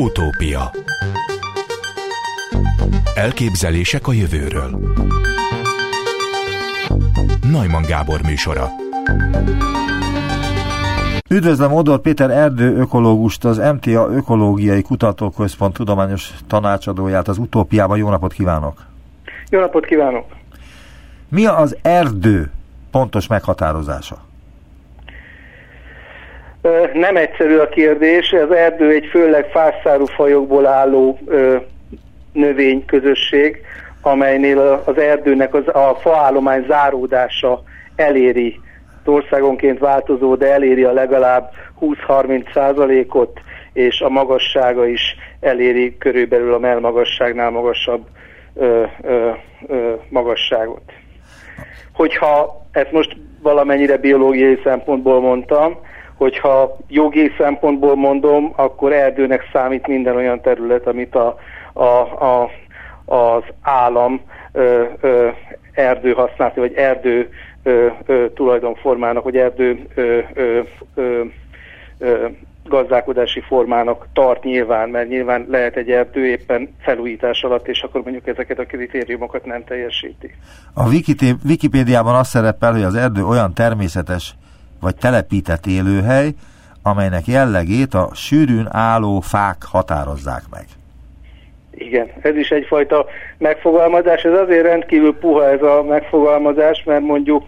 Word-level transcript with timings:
Utópia 0.00 0.70
Elképzelések 3.14 4.06
a 4.06 4.12
jövőről 4.12 4.94
Najman 7.50 7.82
Gábor 7.82 8.22
műsora 8.22 8.68
Üdvözlöm 11.30 11.72
Odor 11.72 12.00
Péter 12.00 12.30
erdő 12.30 12.76
ökológust, 12.76 13.44
az 13.44 13.56
MTA 13.56 14.08
Ökológiai 14.10 14.82
Kutatóközpont 14.82 15.74
tudományos 15.74 16.30
tanácsadóját 16.46 17.28
az 17.28 17.38
Utópiában. 17.38 17.98
Jó 17.98 18.08
napot 18.08 18.32
kívánok! 18.32 18.84
Jó 19.50 19.60
napot 19.60 19.84
kívánok! 19.84 20.26
Mi 21.28 21.46
az 21.46 21.76
erdő 21.82 22.50
pontos 22.90 23.26
meghatározása? 23.26 24.27
Nem 26.92 27.16
egyszerű 27.16 27.56
a 27.56 27.68
kérdés. 27.68 28.32
Az 28.32 28.50
erdő 28.50 28.90
egy 28.90 29.06
főleg 29.06 29.50
fászárú 29.50 30.04
fajokból 30.04 30.66
álló 30.66 31.18
növényközösség, 32.32 33.60
amelynél 34.02 34.82
az 34.84 34.98
erdőnek 34.98 35.54
az, 35.54 35.68
a 35.68 35.98
faállomány 36.00 36.64
záródása 36.68 37.62
eléri 37.96 38.60
országonként 39.04 39.78
változó, 39.78 40.34
de 40.34 40.52
eléri 40.52 40.84
a 40.84 40.92
legalább 40.92 41.50
20-30 41.80 42.52
százalékot, 42.52 43.40
és 43.72 44.00
a 44.00 44.08
magassága 44.08 44.86
is 44.86 45.16
eléri 45.40 45.96
körülbelül 45.98 46.54
a 46.54 46.58
melmagasságnál 46.58 47.50
magasabb 47.50 48.06
ö, 48.54 48.84
ö, 49.02 49.30
ö, 49.66 49.92
magasságot. 50.08 50.82
Hogyha 51.92 52.66
ezt 52.72 52.92
most 52.92 53.16
valamennyire 53.42 53.96
biológiai 53.96 54.60
szempontból 54.64 55.20
mondtam, 55.20 55.78
hogyha 56.18 56.76
jogi 56.88 57.32
szempontból 57.38 57.96
mondom, 57.96 58.52
akkor 58.56 58.92
erdőnek 58.92 59.48
számít 59.52 59.86
minden 59.86 60.16
olyan 60.16 60.40
terület, 60.40 60.86
amit 60.86 61.14
a, 61.14 61.36
a, 61.72 61.84
a, 62.24 62.50
az 63.04 63.42
állam 63.62 64.20
ö, 64.52 64.84
ö, 65.00 65.28
erdő 65.72 66.12
használati, 66.12 66.60
vagy 66.60 66.74
erdő 66.74 67.28
ö, 67.62 67.86
ö, 68.06 68.26
tulajdonformának, 68.34 69.24
vagy 69.24 69.36
erdő 69.36 69.86
ö, 69.94 70.18
ö, 70.34 70.60
ö, 70.94 71.22
ö, 71.98 72.26
gazdálkodási 72.64 73.40
formának 73.40 74.06
tart 74.12 74.44
nyilván, 74.44 74.88
mert 74.88 75.08
nyilván 75.08 75.46
lehet 75.48 75.76
egy 75.76 75.90
erdő 75.90 76.26
éppen 76.26 76.74
felújítás 76.80 77.42
alatt, 77.42 77.68
és 77.68 77.82
akkor 77.82 78.02
mondjuk 78.02 78.26
ezeket 78.26 78.58
a 78.58 78.64
kritériumokat 78.64 79.44
nem 79.44 79.64
teljesíti. 79.64 80.34
A 80.74 80.88
Wikipédiában 81.44 82.14
azt 82.14 82.30
szerepel, 82.30 82.72
hogy 82.72 82.82
az 82.82 82.94
erdő 82.94 83.24
olyan 83.24 83.54
természetes 83.54 84.34
vagy 84.80 84.96
telepített 84.96 85.66
élőhely, 85.66 86.28
amelynek 86.82 87.26
jellegét 87.26 87.94
a 87.94 88.10
sűrűn 88.14 88.68
álló 88.70 89.20
fák 89.20 89.56
határozzák 89.70 90.42
meg. 90.50 90.64
Igen, 91.70 92.10
ez 92.20 92.36
is 92.36 92.50
egyfajta 92.50 93.06
megfogalmazás. 93.38 94.22
Ez 94.22 94.32
azért 94.32 94.62
rendkívül 94.62 95.18
puha 95.18 95.50
ez 95.50 95.62
a 95.62 95.84
megfogalmazás, 95.88 96.82
mert 96.84 97.02
mondjuk, 97.02 97.44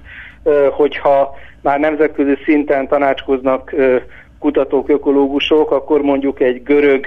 hogyha 0.71 1.35
már 1.63 1.79
nemzetközi 1.79 2.37
szinten 2.45 2.89
tanácskoznak 2.89 3.75
kutatók, 4.39 4.89
ökológusok, 4.89 5.71
akkor 5.71 6.01
mondjuk 6.01 6.41
egy 6.41 6.63
görög 6.63 7.07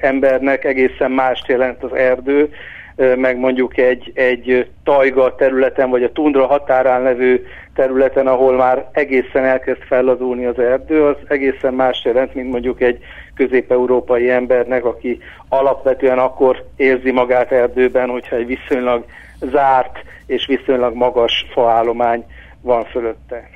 embernek 0.00 0.64
egészen 0.64 1.10
mást 1.10 1.48
jelent 1.48 1.82
az 1.82 1.94
erdő, 1.94 2.50
meg 2.96 3.38
mondjuk 3.38 3.76
egy, 3.76 4.12
egy 4.14 4.70
tajga 4.84 5.34
területen, 5.34 5.90
vagy 5.90 6.02
a 6.02 6.12
tundra 6.12 6.46
határán 6.46 7.02
levő 7.02 7.46
területen, 7.74 8.26
ahol 8.26 8.56
már 8.56 8.88
egészen 8.92 9.44
elkezd 9.44 9.82
fellazulni 9.82 10.44
az 10.44 10.58
erdő, 10.58 11.04
az 11.04 11.16
egészen 11.28 11.74
más 11.74 12.04
jelent, 12.04 12.34
mint 12.34 12.50
mondjuk 12.50 12.80
egy 12.80 12.98
közép-európai 13.34 14.30
embernek, 14.30 14.84
aki 14.84 15.18
alapvetően 15.48 16.18
akkor 16.18 16.64
érzi 16.76 17.10
magát 17.10 17.52
erdőben, 17.52 18.08
hogyha 18.08 18.36
egy 18.36 18.46
viszonylag 18.46 19.04
zárt 19.40 19.98
és 20.26 20.46
viszonylag 20.46 20.94
magas 20.94 21.46
faállomány 21.52 22.24
van 22.60 22.84
fölötte. 22.84 23.53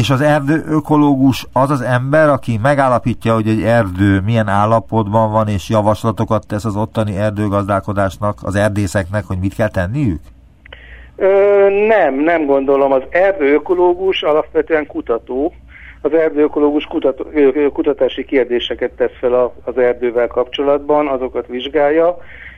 És 0.00 0.10
az 0.10 0.20
erdő 0.20 0.62
ökológus 0.68 1.46
az 1.52 1.70
az 1.70 1.80
ember, 1.80 2.28
aki 2.28 2.58
megállapítja, 2.62 3.34
hogy 3.34 3.48
egy 3.48 3.62
erdő 3.62 4.20
milyen 4.24 4.48
állapotban 4.48 5.32
van, 5.32 5.48
és 5.48 5.68
javaslatokat 5.68 6.46
tesz 6.46 6.64
az 6.64 6.76
ottani 6.76 7.16
erdőgazdálkodásnak, 7.16 8.38
az 8.42 8.56
erdészeknek, 8.56 9.24
hogy 9.24 9.36
mit 9.40 9.54
kell 9.54 9.68
tenniük? 9.68 10.20
Ö, 11.16 11.26
nem, 11.86 12.14
nem 12.14 12.46
gondolom. 12.46 12.92
Az 12.92 13.02
erdőökológus 13.10 14.22
alapvetően 14.22 14.86
kutató. 14.86 15.52
Az 16.00 16.12
erdőökológus 16.12 16.84
kutató, 16.84 17.24
kutatási 17.72 18.24
kérdéseket 18.24 18.90
tesz 18.90 19.16
fel 19.20 19.52
az 19.64 19.78
erdővel 19.78 20.26
kapcsolatban, 20.26 21.08
azokat 21.08 21.46
vizsgálja, 21.46 22.16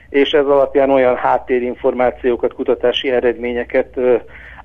és 0.08 0.32
ez 0.32 0.46
alapján 0.46 0.90
olyan 0.90 1.16
háttérinformációkat, 1.16 2.54
kutatási 2.54 3.10
eredményeket 3.10 3.96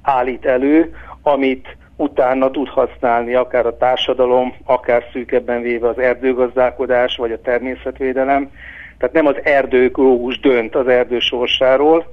állít 0.02 0.46
elő, 0.46 0.94
amit 1.22 1.78
utána 1.96 2.52
tud 2.52 2.68
használni 2.68 3.34
akár 3.34 3.66
a 3.66 3.78
társadalom, 3.78 4.54
akár 4.66 5.04
szűkebben 5.14 5.62
véve 5.62 5.88
az 5.88 6.00
erdőgazdálkodás, 6.00 7.16
vagy 7.16 7.32
a 7.32 7.42
természetvédelem. 7.42 8.50
Tehát 8.98 9.14
nem 9.14 9.26
az 9.26 9.36
erdőökológus 9.44 10.40
dönt 10.40 10.76
az 10.76 10.88
erdő 10.88 11.20
sorsáról, 11.20 12.06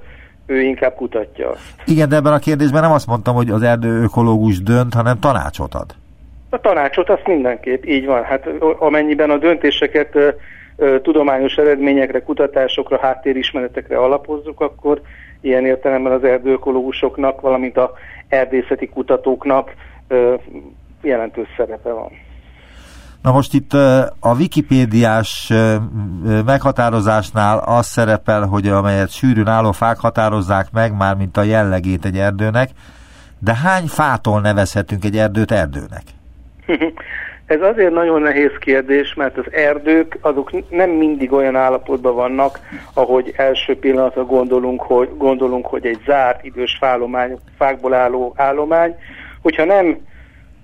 ő 0.45 0.61
inkább 0.61 0.95
kutatja 0.95 1.49
azt. 1.49 1.73
Igen, 1.85 2.09
de 2.09 2.15
ebben 2.15 2.33
a 2.33 2.39
kérdésben 2.39 2.81
nem 2.81 2.91
azt 2.91 3.07
mondtam, 3.07 3.35
hogy 3.35 3.49
az 3.49 3.61
erdőökológus 3.61 4.63
dönt, 4.63 4.93
hanem 4.93 5.19
tanácsot 5.19 5.73
ad. 5.73 5.95
A 6.49 6.59
tanácsot 6.61 7.09
azt 7.09 7.27
mindenképp, 7.27 7.85
így 7.85 8.05
van. 8.05 8.23
Hát 8.23 8.47
amennyiben 8.79 9.29
a 9.29 9.37
döntéseket 9.37 10.15
ö, 10.15 10.29
ö, 10.75 11.01
tudományos 11.01 11.55
eredményekre, 11.55 12.23
kutatásokra, 12.23 12.99
háttérismeretekre 13.01 13.97
alapozzuk, 13.97 14.61
akkor 14.61 15.01
ilyen 15.41 15.65
értelemben 15.65 16.11
az 16.11 16.23
erdőökológusoknak, 16.23 17.41
valamint 17.41 17.77
a 17.77 17.91
erdészeti 18.27 18.87
kutatóknak 18.87 19.73
jelentős 21.01 21.47
szerepe 21.57 21.89
van. 21.89 22.11
Na 23.21 23.31
most 23.31 23.53
itt 23.53 23.73
a 24.19 24.35
wikipédiás 24.37 25.53
meghatározásnál 26.45 27.57
az 27.57 27.85
szerepel, 27.85 28.45
hogy 28.45 28.67
amelyet 28.67 29.11
sűrűn 29.11 29.47
álló 29.47 29.71
fák 29.71 29.99
határozzák 29.99 30.67
meg, 30.71 30.97
már 30.97 31.15
mint 31.15 31.37
a 31.37 31.43
jellegét 31.43 32.05
egy 32.05 32.17
erdőnek, 32.17 32.69
de 33.39 33.55
hány 33.55 33.87
fától 33.87 34.41
nevezhetünk 34.41 35.03
egy 35.05 35.17
erdőt 35.17 35.51
erdőnek? 35.51 36.03
Ez 37.51 37.61
azért 37.61 37.93
nagyon 37.93 38.21
nehéz 38.21 38.51
kérdés, 38.59 39.13
mert 39.13 39.37
az 39.37 39.45
erdők 39.51 40.17
azok 40.21 40.69
nem 40.69 40.89
mindig 40.89 41.31
olyan 41.31 41.55
állapotban 41.55 42.15
vannak, 42.15 42.59
ahogy 42.93 43.33
első 43.35 43.79
pillanatra 43.79 44.25
gondolunk, 44.25 44.81
hogy, 44.81 45.09
gondolunk, 45.17 45.65
hogy 45.65 45.85
egy 45.85 45.99
zárt 46.05 46.43
idős 46.45 46.77
fálomány, 46.79 47.37
fákból 47.57 47.93
álló 47.93 48.33
állomány. 48.35 48.95
Hogyha 49.41 49.65
nem 49.65 49.97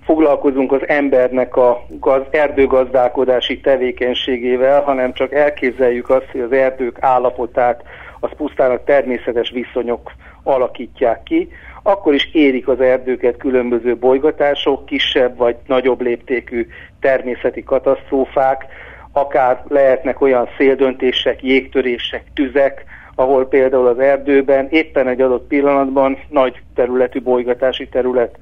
foglalkozunk 0.04 0.72
az 0.72 0.88
embernek 0.88 1.56
a 1.56 1.86
gaz, 1.88 2.22
erdőgazdálkodási 2.30 3.60
tevékenységével, 3.60 4.82
hanem 4.82 5.12
csak 5.12 5.32
elképzeljük 5.32 6.10
azt, 6.10 6.28
hogy 6.32 6.40
az 6.40 6.52
erdők 6.52 6.96
állapotát 7.00 7.82
az 8.20 8.30
pusztán 8.36 8.70
a 8.70 8.84
természetes 8.84 9.50
viszonyok 9.50 10.12
alakítják 10.42 11.22
ki, 11.22 11.48
akkor 11.82 12.14
is 12.14 12.30
érik 12.32 12.68
az 12.68 12.80
erdőket 12.80 13.36
különböző 13.36 13.96
bolygatások, 13.96 14.86
kisebb 14.86 15.36
vagy 15.36 15.56
nagyobb 15.66 16.00
léptékű 16.00 16.66
természeti 17.00 17.62
katasztrófák, 17.62 18.66
akár 19.12 19.62
lehetnek 19.68 20.20
olyan 20.20 20.48
széldöntések, 20.56 21.42
jégtörések, 21.42 22.24
tüzek, 22.34 22.84
ahol 23.14 23.48
például 23.48 23.86
az 23.86 23.98
erdőben 23.98 24.66
éppen 24.70 25.08
egy 25.08 25.20
adott 25.20 25.46
pillanatban 25.46 26.18
nagy 26.28 26.62
területű 26.74 27.20
bolygatási 27.20 27.88
terület 27.88 28.38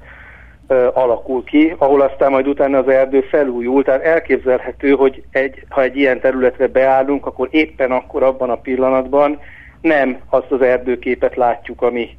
ö, 0.67 0.87
alakul 0.93 1.43
ki, 1.43 1.75
ahol 1.77 2.01
aztán 2.01 2.31
majd 2.31 2.47
utána 2.47 2.77
az 2.77 2.87
erdő 2.87 3.21
felújul. 3.21 3.83
Tehát 3.83 4.03
elképzelhető, 4.03 4.91
hogy 4.91 5.23
egy, 5.31 5.63
ha 5.69 5.81
egy 5.81 5.97
ilyen 5.97 6.19
területre 6.19 6.67
beállunk, 6.67 7.25
akkor 7.25 7.47
éppen 7.51 7.91
akkor 7.91 8.23
abban 8.23 8.49
a 8.49 8.55
pillanatban 8.55 9.39
nem 9.81 10.17
azt 10.29 10.51
az 10.51 10.61
erdőképet 10.61 11.35
látjuk, 11.35 11.81
ami, 11.81 12.17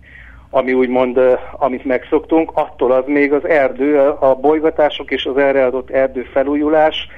ami 0.50 0.72
úgymond, 0.72 1.20
amit 1.52 1.84
megszoktunk, 1.84 2.50
attól 2.54 2.92
az 2.92 3.04
még 3.06 3.32
az 3.32 3.46
erdő, 3.48 3.98
a 3.98 4.34
bolygatások 4.34 5.10
és 5.10 5.24
az 5.24 5.36
erre 5.36 5.64
adott 5.64 5.90
erdő 5.90 6.22
felújulás, 6.22 7.08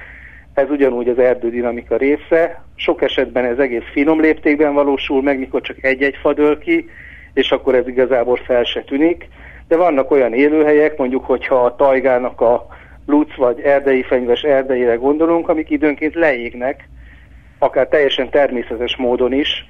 ez 0.53 0.69
ugyanúgy 0.69 1.07
az 1.07 1.19
erdődinamika 1.19 1.97
része. 1.97 2.63
Sok 2.75 3.01
esetben 3.01 3.45
ez 3.45 3.57
egész 3.57 3.83
finom 3.91 4.21
léptékben 4.21 4.73
valósul 4.73 5.21
meg, 5.21 5.39
mikor 5.39 5.61
csak 5.61 5.83
egy-egy 5.83 6.15
fa 6.21 6.33
dől 6.33 6.57
ki, 6.57 6.89
és 7.33 7.51
akkor 7.51 7.75
ez 7.75 7.87
igazából 7.87 8.35
fel 8.35 8.63
se 8.63 8.81
tűnik. 8.81 9.27
De 9.67 9.75
vannak 9.75 10.11
olyan 10.11 10.33
élőhelyek, 10.33 10.97
mondjuk, 10.97 11.25
hogyha 11.25 11.55
a 11.55 11.75
tajgának 11.75 12.41
a 12.41 12.67
luc 13.05 13.35
vagy 13.35 13.61
erdei 13.61 14.03
fenyves 14.03 14.41
erdeire 14.41 14.95
gondolunk, 14.95 15.49
amik 15.49 15.69
időnként 15.69 16.15
leégnek, 16.15 16.89
akár 17.59 17.87
teljesen 17.87 18.29
természetes 18.29 18.95
módon 18.95 19.33
is, 19.33 19.65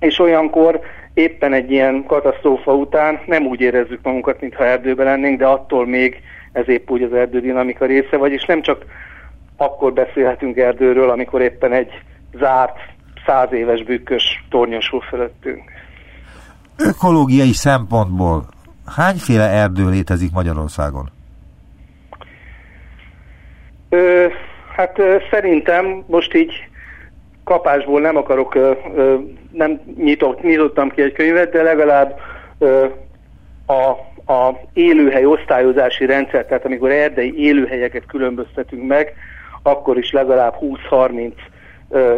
és 0.00 0.18
olyankor 0.18 0.80
éppen 1.14 1.52
egy 1.52 1.70
ilyen 1.70 2.04
katasztrófa 2.06 2.74
után 2.74 3.20
nem 3.26 3.46
úgy 3.46 3.60
érezzük 3.60 4.00
magunkat, 4.02 4.40
mintha 4.40 4.64
erdőben 4.64 5.06
lennénk, 5.06 5.38
de 5.38 5.46
attól 5.46 5.86
még 5.86 6.22
ez 6.52 6.68
épp 6.68 6.90
úgy 6.90 7.02
az 7.02 7.12
erdődinamika 7.12 7.86
része, 7.86 8.16
vagyis 8.16 8.44
nem 8.44 8.62
csak 8.62 8.84
akkor 9.56 9.92
beszélhetünk 9.92 10.56
erdőről, 10.56 11.10
amikor 11.10 11.40
éppen 11.40 11.72
egy 11.72 11.90
zárt, 12.38 12.76
száz 13.26 13.52
éves 13.52 13.82
bükkös 13.82 14.44
tornyosul 14.50 15.00
fölöttünk. 15.00 15.62
Ökológiai 16.78 17.52
szempontból 17.52 18.44
hányféle 18.96 19.48
erdő 19.48 19.90
létezik 19.90 20.32
Magyarországon? 20.32 21.10
Ö, 23.88 24.26
hát 24.76 24.98
ö, 24.98 25.16
szerintem 25.30 26.04
most 26.06 26.34
így 26.34 26.52
kapásból 27.52 28.00
nem 28.00 28.16
akarok, 28.16 28.58
nem 29.52 29.80
nyitott, 29.96 30.42
nyitottam 30.42 30.90
ki 30.90 31.02
egy 31.02 31.12
könyvet, 31.12 31.52
de 31.52 31.62
legalább 31.62 32.18
a, 33.66 33.90
a 34.32 34.60
élőhely 34.72 35.24
osztályozási 35.24 36.06
rendszer, 36.06 36.46
tehát 36.46 36.64
amikor 36.64 36.90
erdei 36.90 37.34
élőhelyeket 37.36 38.06
különböztetünk 38.06 38.86
meg, 38.86 39.14
akkor 39.62 39.98
is 39.98 40.12
legalább 40.12 40.54
20-30 40.90 41.32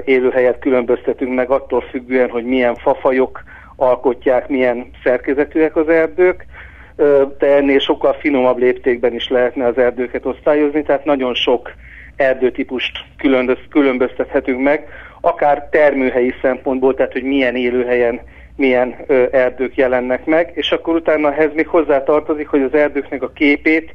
élőhelyet 0.04 0.58
különböztetünk 0.58 1.34
meg 1.34 1.50
attól 1.50 1.81
függően, 1.81 2.31
hogy 2.31 2.44
milyen 2.44 2.75
fafajok 2.75 3.42
alkotják, 3.76 4.48
milyen 4.48 4.90
szerkezetűek 5.04 5.76
az 5.76 5.88
erdők, 5.88 6.46
de 7.38 7.56
ennél 7.56 7.78
sokkal 7.78 8.12
finomabb 8.12 8.58
léptékben 8.58 9.14
is 9.14 9.28
lehetne 9.28 9.66
az 9.66 9.78
erdőket 9.78 10.26
osztályozni, 10.26 10.82
tehát 10.82 11.04
nagyon 11.04 11.34
sok 11.34 11.72
erdőtípust 12.16 12.98
különböztethetünk 13.69 14.60
meg, 14.62 14.88
akár 15.25 15.69
termőhelyi 15.71 16.35
szempontból, 16.43 16.94
tehát 16.94 17.12
hogy 17.12 17.23
milyen 17.23 17.56
élőhelyen 17.56 18.21
milyen 18.56 18.94
erdők 19.31 19.76
jelennek 19.76 20.25
meg, 20.25 20.50
és 20.55 20.73
akkor 20.73 20.94
utána 20.94 21.32
ehhez 21.32 21.50
még 21.55 21.67
hozzá 21.67 22.03
tartozik, 22.03 22.49
hogy 22.49 22.62
az 22.62 22.75
erdőknek 22.75 23.23
a 23.23 23.32
képét 23.32 23.94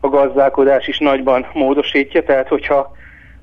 a 0.00 0.08
gazdálkodás 0.08 0.86
is 0.88 0.98
nagyban 0.98 1.46
módosítja, 1.52 2.22
tehát 2.22 2.48
hogyha 2.48 2.96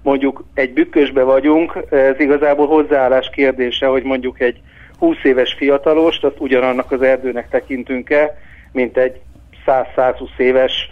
mondjuk 0.03 0.43
egy 0.53 0.73
bükkösbe 0.73 1.23
vagyunk, 1.23 1.77
ez 1.89 2.19
igazából 2.19 2.67
hozzáállás 2.67 3.29
kérdése, 3.29 3.85
hogy 3.85 4.03
mondjuk 4.03 4.39
egy 4.39 4.59
20 4.99 5.15
éves 5.23 5.53
fiatalost, 5.53 6.23
azt 6.23 6.39
ugyanannak 6.39 6.91
az 6.91 7.01
erdőnek 7.01 7.49
tekintünk-e, 7.49 8.37
mint 8.71 8.97
egy 8.97 9.19
100-120 9.65 10.37
éves 10.37 10.89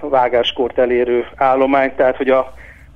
vágáskort 0.00 0.78
elérő 0.78 1.26
állomány, 1.36 1.92
tehát 1.96 2.16
hogy 2.16 2.28
a 2.28 2.54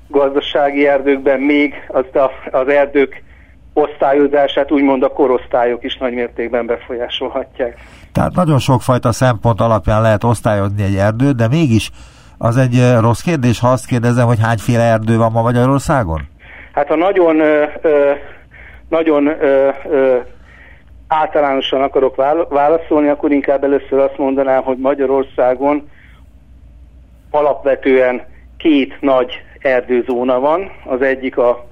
gazdasági 0.09 0.87
erdőkben 0.87 1.41
még 1.41 1.75
az, 1.89 2.05
a, 2.15 2.31
az 2.51 2.69
erdők 2.69 3.23
osztályozását 3.73 4.73
úgymond 4.73 5.03
a 5.03 5.09
korosztályok 5.09 5.85
is 5.85 5.97
nagy 5.97 6.13
mértékben 6.13 6.67
befolyásolhatják. 6.67 7.79
Tehát 8.13 8.35
nagyon 8.35 8.59
sokfajta 8.59 9.13
szempont 9.13 9.61
alapján 9.61 10.03
lehet 10.03 10.25
osztályozni 10.25 10.83
egy 10.83 10.97
erdőt, 10.97 11.37
de 11.37 11.49
mégis 11.49 11.91
az 12.39 12.57
egy 12.57 13.01
rossz 13.01 13.21
kérdés, 13.21 13.61
ha 13.61 13.69
azt 13.69 13.87
kérdezem, 13.87 14.27
hogy 14.27 14.41
hányféle 14.41 14.83
erdő 14.83 15.17
van 15.17 15.33
ma 15.33 15.43
Magyarországon? 15.43 16.21
Hát 16.73 16.89
ha 16.89 16.97
nagyon, 16.97 17.37
nagyon 18.89 19.31
általánosan 21.09 21.83
akarok 21.83 22.17
válaszolni, 22.49 23.09
akkor 23.09 23.33
inkább 23.33 23.65
először 23.65 23.99
azt 23.99 24.19
mondanám, 24.19 24.63
hogy 24.63 24.79
Magyarországon 24.79 25.89
alapvetően 27.31 28.23
két 28.57 29.01
nagy 29.01 29.43
erdőzóna 29.61 30.41
van. 30.41 30.71
Az 30.85 31.03
egyik 31.03 31.37
a 31.37 31.67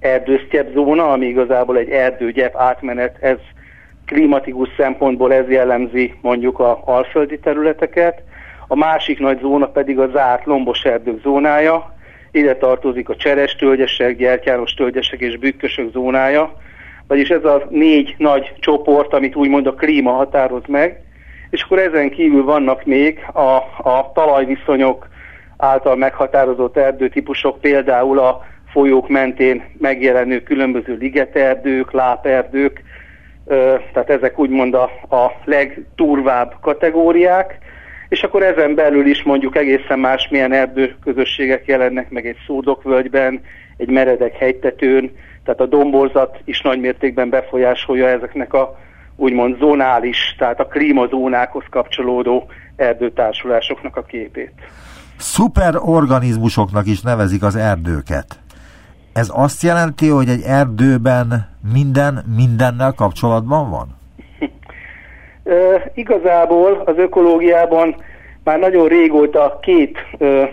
erdősztyep 0.00 0.72
zóna, 0.72 1.12
ami 1.12 1.26
igazából 1.26 1.76
egy 1.76 1.90
erdőgyep 1.90 2.56
átmenet, 2.56 3.16
ez 3.20 3.36
klimatikus 4.06 4.68
szempontból 4.76 5.32
ez 5.32 5.48
jellemzi 5.48 6.14
mondjuk 6.20 6.58
a 6.58 6.82
alföldi 6.84 7.38
területeket. 7.38 8.22
A 8.68 8.76
másik 8.76 9.18
nagy 9.18 9.38
zóna 9.40 9.66
pedig 9.66 9.98
a 9.98 10.10
zárt 10.12 10.44
lombos 10.44 10.84
erdők 10.84 11.20
zónája, 11.22 11.94
ide 12.30 12.56
tartozik 12.56 13.08
a 13.08 13.16
cseres 13.16 13.56
tölgyesek, 13.56 14.16
gyertyáros 14.16 14.74
tölgyesek 14.74 15.20
és 15.20 15.36
bükkösök 15.36 15.92
zónája, 15.92 16.56
vagyis 17.06 17.28
ez 17.28 17.44
a 17.44 17.66
négy 17.70 18.14
nagy 18.18 18.52
csoport, 18.58 19.12
amit 19.14 19.36
úgymond 19.36 19.66
a 19.66 19.74
klíma 19.74 20.10
határoz 20.12 20.62
meg, 20.66 21.00
és 21.50 21.62
akkor 21.62 21.78
ezen 21.78 22.10
kívül 22.10 22.44
vannak 22.44 22.84
még 22.84 23.18
a, 23.32 23.56
a 23.88 24.10
talajviszonyok 24.14 25.08
által 25.62 25.96
meghatározott 25.96 26.76
erdőtípusok, 26.76 27.60
például 27.60 28.18
a 28.18 28.44
folyók 28.72 29.08
mentén 29.08 29.62
megjelenő 29.78 30.42
különböző 30.42 30.96
ligeterdők, 31.00 31.92
láperdők, 31.92 32.82
tehát 33.92 34.10
ezek 34.10 34.38
úgymond 34.38 34.74
a, 34.74 34.82
a 35.08 35.32
legturvább 35.44 36.54
kategóriák, 36.60 37.58
és 38.08 38.22
akkor 38.22 38.42
ezen 38.42 38.74
belül 38.74 39.06
is 39.06 39.22
mondjuk 39.22 39.56
egészen 39.56 39.98
más 39.98 40.28
milyen 40.28 40.52
erdőközösségek 40.52 41.66
jelennek 41.66 42.10
meg 42.10 42.26
egy 42.26 42.38
szódokvölgyben, 42.46 43.40
egy 43.76 43.90
meredek 43.90 44.36
hegytetőn, 44.36 45.10
tehát 45.44 45.60
a 45.60 45.66
domborzat 45.66 46.38
is 46.44 46.60
nagy 46.60 46.80
mértékben 46.80 47.28
befolyásolja 47.28 48.08
ezeknek 48.08 48.52
a 48.52 48.78
úgymond 49.16 49.58
zónális, 49.58 50.34
tehát 50.38 50.60
a 50.60 50.66
klímazónákhoz 50.66 51.64
kapcsolódó 51.70 52.50
erdőtársulásoknak 52.76 53.96
a 53.96 54.02
képét. 54.02 54.52
Szuperorganizmusoknak 55.22 56.86
is 56.86 57.00
nevezik 57.00 57.42
az 57.42 57.56
erdőket. 57.56 58.26
Ez 59.12 59.30
azt 59.34 59.62
jelenti, 59.62 60.08
hogy 60.08 60.28
egy 60.28 60.42
erdőben 60.46 61.48
minden 61.72 62.24
mindennel 62.36 62.92
kapcsolatban 62.92 63.70
van? 63.70 63.96
E, 65.44 65.90
igazából 65.94 66.82
az 66.84 66.94
ökológiában 66.96 67.96
már 68.44 68.58
nagyon 68.58 68.88
régóta 68.88 69.58
két 69.62 69.98
e, 70.18 70.52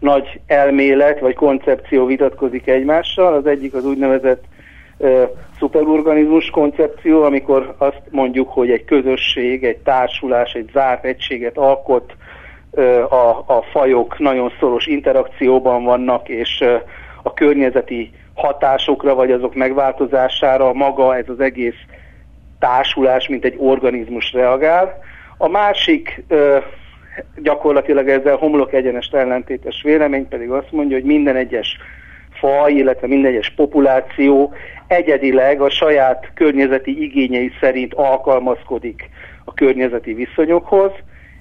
nagy 0.00 0.40
elmélet 0.46 1.20
vagy 1.20 1.34
koncepció 1.34 2.06
vitatkozik 2.06 2.66
egymással. 2.66 3.34
Az 3.34 3.46
egyik 3.46 3.74
az 3.74 3.84
úgynevezett 3.84 4.44
e, 4.98 5.30
szuperorganizmus 5.58 6.50
koncepció, 6.50 7.22
amikor 7.22 7.74
azt 7.78 8.02
mondjuk, 8.10 8.48
hogy 8.48 8.70
egy 8.70 8.84
közösség, 8.84 9.64
egy 9.64 9.78
társulás, 9.78 10.52
egy 10.52 10.70
zárt 10.72 11.04
egységet 11.04 11.56
alkot, 11.56 12.16
a, 13.08 13.44
a 13.46 13.64
fajok 13.72 14.18
nagyon 14.18 14.52
szoros 14.60 14.86
interakcióban 14.86 15.84
vannak, 15.84 16.28
és 16.28 16.64
a 17.22 17.32
környezeti 17.32 18.10
hatásokra, 18.34 19.14
vagy 19.14 19.30
azok 19.30 19.54
megváltozására 19.54 20.72
maga 20.72 21.16
ez 21.16 21.28
az 21.28 21.40
egész 21.40 21.76
társulás, 22.58 23.28
mint 23.28 23.44
egy 23.44 23.54
organizmus 23.58 24.32
reagál. 24.32 24.98
A 25.38 25.48
másik 25.48 26.24
gyakorlatilag 27.36 28.08
ezzel 28.08 28.36
homlok 28.36 28.72
egyenest 28.72 29.14
ellentétes 29.14 29.82
vélemény 29.82 30.28
pedig 30.28 30.50
azt 30.50 30.72
mondja, 30.72 30.96
hogy 30.96 31.06
minden 31.06 31.36
egyes 31.36 31.76
faj, 32.30 32.72
illetve 32.72 33.06
minden 33.06 33.30
egyes 33.30 33.50
populáció 33.50 34.54
egyedileg 34.86 35.60
a 35.60 35.70
saját 35.70 36.30
környezeti 36.34 37.02
igényei 37.02 37.50
szerint 37.60 37.94
alkalmazkodik 37.94 39.10
a 39.44 39.54
környezeti 39.54 40.14
viszonyokhoz, 40.14 40.90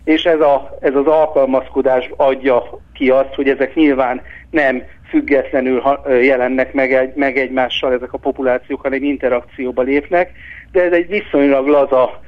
és 0.05 0.23
ez, 0.23 0.39
a, 0.39 0.77
ez 0.79 0.95
az 0.95 1.05
alkalmazkodás 1.05 2.09
adja 2.15 2.63
ki 2.93 3.09
azt, 3.09 3.33
hogy 3.33 3.49
ezek 3.49 3.75
nyilván 3.75 4.21
nem 4.49 4.83
függetlenül 5.09 5.81
jelennek 6.21 6.73
meg, 6.73 6.93
egy, 6.93 7.11
meg 7.15 7.37
egymással 7.37 7.93
ezek 7.93 8.13
a 8.13 8.17
populációk, 8.17 8.81
hanem 8.81 9.03
interakcióba 9.03 9.81
lépnek, 9.81 10.31
de 10.71 10.83
ez 10.83 10.91
egy 10.91 11.07
viszonylag 11.07 11.67
laza 11.67 12.23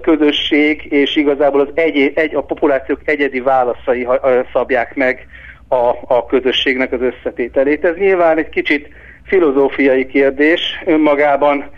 közösség, 0.00 0.92
és 0.92 1.16
igazából 1.16 1.60
az 1.60 1.68
egy, 1.74 2.12
egy, 2.14 2.34
a 2.34 2.42
populációk 2.42 3.00
egyedi 3.04 3.40
válaszai 3.40 4.08
szabják 4.52 4.94
meg 4.94 5.26
a, 5.68 5.96
a 6.06 6.26
közösségnek 6.26 6.92
az 6.92 7.00
összetételét. 7.00 7.84
Ez 7.84 7.96
nyilván 7.96 8.38
egy 8.38 8.48
kicsit 8.48 8.88
filozófiai 9.24 10.06
kérdés, 10.06 10.60
önmagában 10.84 11.70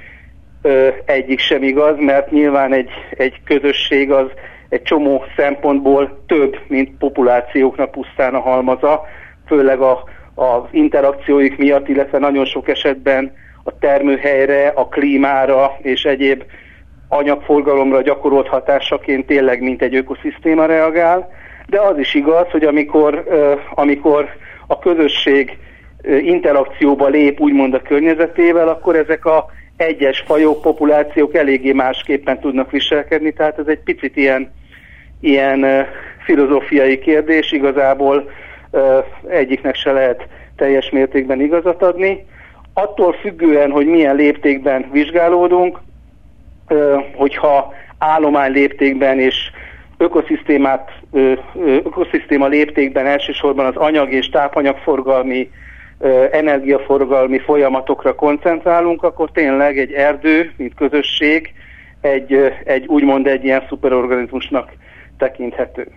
ö, 0.62 0.88
egyik 1.04 1.38
sem 1.38 1.62
igaz, 1.62 1.96
mert 1.98 2.30
nyilván 2.30 2.72
egy, 2.72 2.90
egy 3.10 3.40
közösség 3.44 4.10
az 4.10 4.26
egy 4.74 4.82
csomó 4.82 5.24
szempontból 5.36 6.22
több, 6.26 6.58
mint 6.68 6.90
populációknak 6.98 7.90
pusztán 7.90 8.34
a 8.34 8.40
halmaza, 8.40 9.02
főleg 9.46 9.80
a, 9.80 10.04
az 10.34 10.62
interakcióik 10.70 11.56
miatt, 11.56 11.88
illetve 11.88 12.18
nagyon 12.18 12.44
sok 12.44 12.68
esetben 12.68 13.32
a 13.64 13.78
termőhelyre, 13.78 14.72
a 14.74 14.88
klímára 14.88 15.76
és 15.78 16.04
egyéb 16.04 16.44
anyagforgalomra 17.08 18.02
gyakorolt 18.02 18.48
hatásaként 18.48 19.26
tényleg 19.26 19.62
mint 19.62 19.82
egy 19.82 19.94
ökoszisztéma 19.94 20.66
reagál, 20.66 21.28
de 21.66 21.80
az 21.80 21.98
is 21.98 22.14
igaz, 22.14 22.50
hogy 22.50 22.64
amikor, 22.64 23.24
amikor 23.74 24.28
a 24.66 24.78
közösség 24.78 25.58
interakcióba 26.20 27.08
lép 27.08 27.40
úgymond 27.40 27.74
a 27.74 27.82
környezetével, 27.82 28.68
akkor 28.68 28.96
ezek 28.96 29.24
a 29.24 29.46
egyes 29.76 30.20
fajok, 30.26 30.60
populációk 30.60 31.34
eléggé 31.34 31.72
másképpen 31.72 32.40
tudnak 32.40 32.70
viselkedni, 32.70 33.32
tehát 33.32 33.58
ez 33.58 33.66
egy 33.66 33.80
picit 33.80 34.16
ilyen, 34.16 34.52
ilyen 35.24 35.86
filozófiai 36.24 36.98
kérdés, 36.98 37.52
igazából 37.52 38.30
egyiknek 39.28 39.74
se 39.74 39.92
lehet 39.92 40.26
teljes 40.56 40.90
mértékben 40.90 41.40
igazat 41.40 41.82
adni. 41.82 42.26
Attól 42.72 43.12
függően, 43.12 43.70
hogy 43.70 43.86
milyen 43.86 44.16
léptékben 44.16 44.88
vizsgálódunk, 44.92 45.78
hogyha 47.14 47.72
állomány 47.98 48.52
léptékben 48.52 49.18
és 49.18 49.34
ökoszisztémát, 49.96 50.90
ökoszisztéma 51.84 52.46
léptékben 52.46 53.06
elsősorban 53.06 53.66
az 53.66 53.76
anyag 53.76 54.12
és 54.12 54.28
tápanyagforgalmi, 54.28 55.50
energiaforgalmi 56.30 57.38
folyamatokra 57.38 58.14
koncentrálunk, 58.14 59.02
akkor 59.02 59.30
tényleg 59.30 59.78
egy 59.78 59.92
erdő, 59.92 60.52
mint 60.56 60.74
közösség, 60.74 61.52
egy, 62.00 62.52
egy 62.64 62.86
úgymond 62.86 63.26
egy 63.26 63.44
ilyen 63.44 63.64
szuperorganizmusnak 63.68 64.72
tekinthető. 65.18 65.88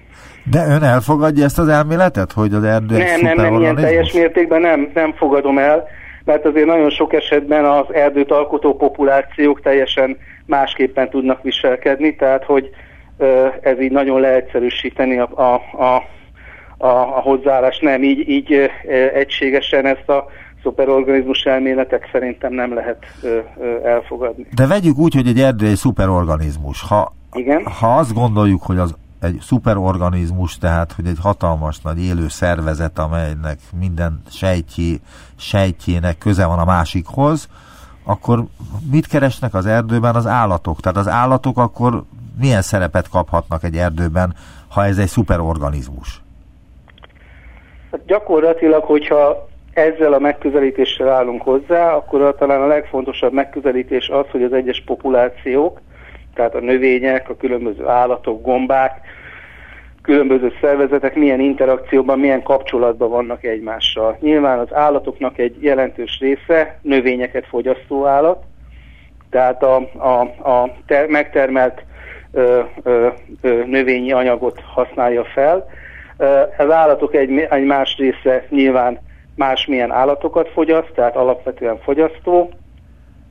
De 0.52 0.66
ön 0.68 0.84
elfogadja 0.84 1.44
ezt 1.44 1.60
az 1.60 1.68
elméletet, 1.68 2.32
hogy 2.32 2.54
az 2.54 2.64
erdő 2.64 2.98
Nem, 2.98 3.20
nem, 3.22 3.36
nem, 3.36 3.62
ilyen 3.62 3.76
teljes 3.76 4.14
mértékben 4.14 4.62
nem, 4.62 4.92
nem 4.94 5.14
fogadom 5.14 5.58
el, 5.58 5.88
mert 6.26 6.46
azért 6.46 6.66
nagyon 6.66 6.90
sok 6.90 7.14
esetben 7.14 7.66
az 7.66 7.86
erdőt 7.94 8.32
alkotó 8.32 8.76
populációk 8.76 9.62
teljesen 9.62 10.18
másképpen 10.46 11.10
tudnak 11.10 11.44
viselkedni, 11.44 12.16
tehát 12.16 12.44
hogy 12.44 12.70
ez 13.62 13.80
így 13.80 13.92
nagyon 13.92 14.20
leegyszerűsíteni 14.20 15.18
a, 15.18 15.30
a, 15.36 15.84
a, 15.84 16.04
a, 16.78 16.88
a 16.88 17.22
hozzáállást. 17.22 17.82
Nem, 17.82 18.04
így, 18.04 18.30
így 18.30 18.72
egységesen 19.14 19.86
ezt 19.86 20.10
a 20.10 20.26
szuperorganizmus 20.64 21.44
elméletek 21.44 22.10
szerintem 22.12 22.54
nem 22.54 22.74
lehet 22.74 23.06
ö, 23.24 23.40
ö, 23.60 23.88
elfogadni. 23.88 24.46
De 24.56 24.68
vegyük 24.68 24.98
úgy, 24.98 25.14
hogy 25.14 25.28
egy 25.28 25.40
erdő 25.40 25.68
egy 25.68 25.76
szuperorganizmus. 25.76 26.82
Ha, 26.82 27.14
Igen? 27.34 27.66
ha 27.80 27.88
azt 27.88 28.14
gondoljuk, 28.14 28.62
hogy 28.64 28.78
az 28.78 28.96
egy 29.22 29.40
szuperorganizmus, 29.42 30.58
tehát 30.58 30.92
hogy 30.92 31.08
egy 31.08 31.18
hatalmas 31.22 31.82
nagy 31.82 32.04
élő 32.04 32.28
szervezet, 32.28 33.00
amelynek 33.00 33.58
minden 33.80 34.22
sejtjé, 34.30 35.00
sejtjének 35.38 36.18
köze 36.18 36.46
van 36.46 36.60
a 36.60 36.66
másikhoz, 36.66 37.50
akkor 38.04 38.44
mit 38.92 39.08
keresnek 39.08 39.54
az 39.54 39.66
erdőben 39.66 40.16
az 40.16 40.28
állatok? 40.28 40.80
Tehát 40.80 40.98
az 40.98 41.08
állatok 41.08 41.58
akkor 41.58 42.04
milyen 42.40 42.62
szerepet 42.62 43.10
kaphatnak 43.10 43.64
egy 43.64 43.76
erdőben, 43.76 44.34
ha 44.68 44.86
ez 44.86 44.98
egy 44.98 45.08
szuperorganizmus? 45.08 46.22
Hát 47.92 48.06
gyakorlatilag, 48.06 48.84
hogyha 48.84 49.48
ezzel 49.74 50.14
a 50.14 50.20
megközelítéssel 50.20 51.10
állunk 51.10 51.42
hozzá, 51.42 51.94
akkor 51.94 52.36
talán 52.40 52.62
a 52.62 52.68
legfontosabb 52.68 53.34
megközelítés 53.34 54.10
az, 54.10 54.26
hogy 54.32 54.44
az 54.44 54.54
egyes 54.54 54.84
populációk, 54.86 55.80
tehát 56.38 56.56
a 56.56 56.60
növények, 56.60 57.30
a 57.30 57.38
különböző 57.38 57.88
állatok, 57.88 58.42
gombák, 58.42 59.00
különböző 60.02 60.52
szervezetek 60.62 61.16
milyen 61.16 61.40
interakcióban, 61.40 62.20
milyen 62.20 62.44
kapcsolatban 62.44 63.10
vannak 63.10 63.44
egymással. 63.44 64.18
Nyilván 64.22 64.60
az 64.60 64.74
állatoknak 64.74 65.38
egy 65.38 65.56
jelentős 65.60 66.20
része 66.20 66.80
növényeket 66.82 67.46
fogyasztó 67.46 68.06
állat, 68.06 68.44
tehát 69.30 69.64
a, 69.64 69.76
a, 69.98 70.22
a 70.52 70.74
ter, 70.86 71.08
megtermelt 71.08 71.84
ö, 72.32 72.62
ö, 72.84 73.08
ö, 73.42 73.64
növényi 73.66 74.12
anyagot 74.12 74.62
használja 74.62 75.24
fel. 75.24 75.70
Az 76.58 76.72
állatok 76.72 77.16
egy, 77.16 77.48
egy 77.50 77.66
más 77.66 77.98
része 77.98 78.46
nyilván 78.50 79.00
másmilyen 79.36 79.92
állatokat 79.92 80.50
fogyaszt, 80.50 80.92
tehát 80.96 81.16
alapvetően 81.16 81.80
fogyasztó, 81.80 82.50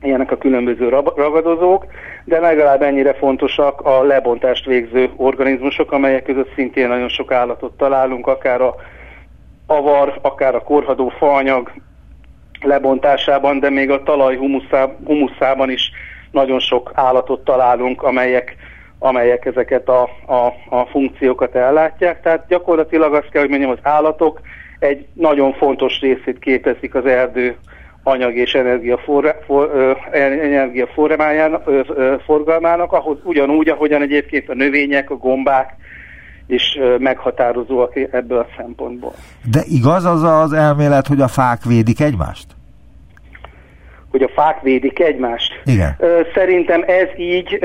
ilyenek 0.01 0.31
a 0.31 0.37
különböző 0.37 0.89
ragadozók, 1.15 1.85
de 2.25 2.39
legalább 2.39 2.81
ennyire 2.81 3.13
fontosak 3.13 3.81
a 3.81 4.03
lebontást 4.03 4.65
végző 4.65 5.09
organizmusok, 5.15 5.91
amelyek 5.91 6.23
között 6.23 6.53
szintén 6.55 6.87
nagyon 6.87 7.09
sok 7.09 7.31
állatot 7.31 7.77
találunk, 7.77 8.27
akár 8.27 8.61
a 8.61 8.75
avar, 9.65 10.19
akár 10.21 10.55
a 10.55 10.63
korhadó 10.63 11.09
faanyag 11.09 11.71
lebontásában, 12.61 13.59
de 13.59 13.69
még 13.69 13.89
a 13.89 14.03
talaj 14.03 14.39
humuszában 15.05 15.69
is 15.69 15.91
nagyon 16.31 16.59
sok 16.59 16.91
állatot 16.93 17.43
találunk, 17.43 18.03
amelyek, 18.03 18.55
amelyek 18.99 19.45
ezeket 19.45 19.89
a, 19.89 20.01
a, 20.25 20.53
a 20.69 20.85
funkciókat 20.85 21.55
ellátják. 21.55 22.21
Tehát 22.21 22.47
gyakorlatilag 22.47 23.13
azt 23.13 23.29
kell, 23.29 23.41
hogy 23.41 23.49
mondjam, 23.49 23.71
az 23.71 23.79
állatok 23.81 24.41
egy 24.79 25.07
nagyon 25.13 25.53
fontos 25.53 25.99
részét 25.99 26.39
képezik 26.39 26.95
az 26.95 27.05
erdő 27.05 27.55
anyag 28.07 28.35
és 28.35 28.53
energia, 28.53 28.97
forra, 28.97 29.35
for, 29.45 29.71
ö, 29.73 29.91
energia 30.11 30.87
ö, 31.65 32.15
forgalmának, 32.25 32.91
ahhoz 32.91 33.17
ugyanúgy, 33.23 33.69
ahogyan 33.69 34.01
egyébként 34.01 34.49
a 34.49 34.53
növények, 34.53 35.09
a 35.09 35.15
gombák 35.15 35.75
is 36.47 36.79
meghatározóak 36.99 37.95
ebből 37.95 38.37
a 38.37 38.47
szempontból. 38.57 39.13
De 39.51 39.59
igaz 39.65 40.05
az 40.05 40.23
az 40.23 40.53
elmélet, 40.53 41.07
hogy 41.07 41.21
a 41.21 41.27
fák 41.27 41.63
védik 41.63 42.01
egymást? 42.01 42.45
Hogy 44.11 44.21
a 44.21 44.29
fák 44.35 44.61
védik 44.61 44.99
egymást? 44.99 45.61
Igen. 45.65 45.97
Szerintem 46.33 46.83
ez 46.87 47.07
így, 47.17 47.59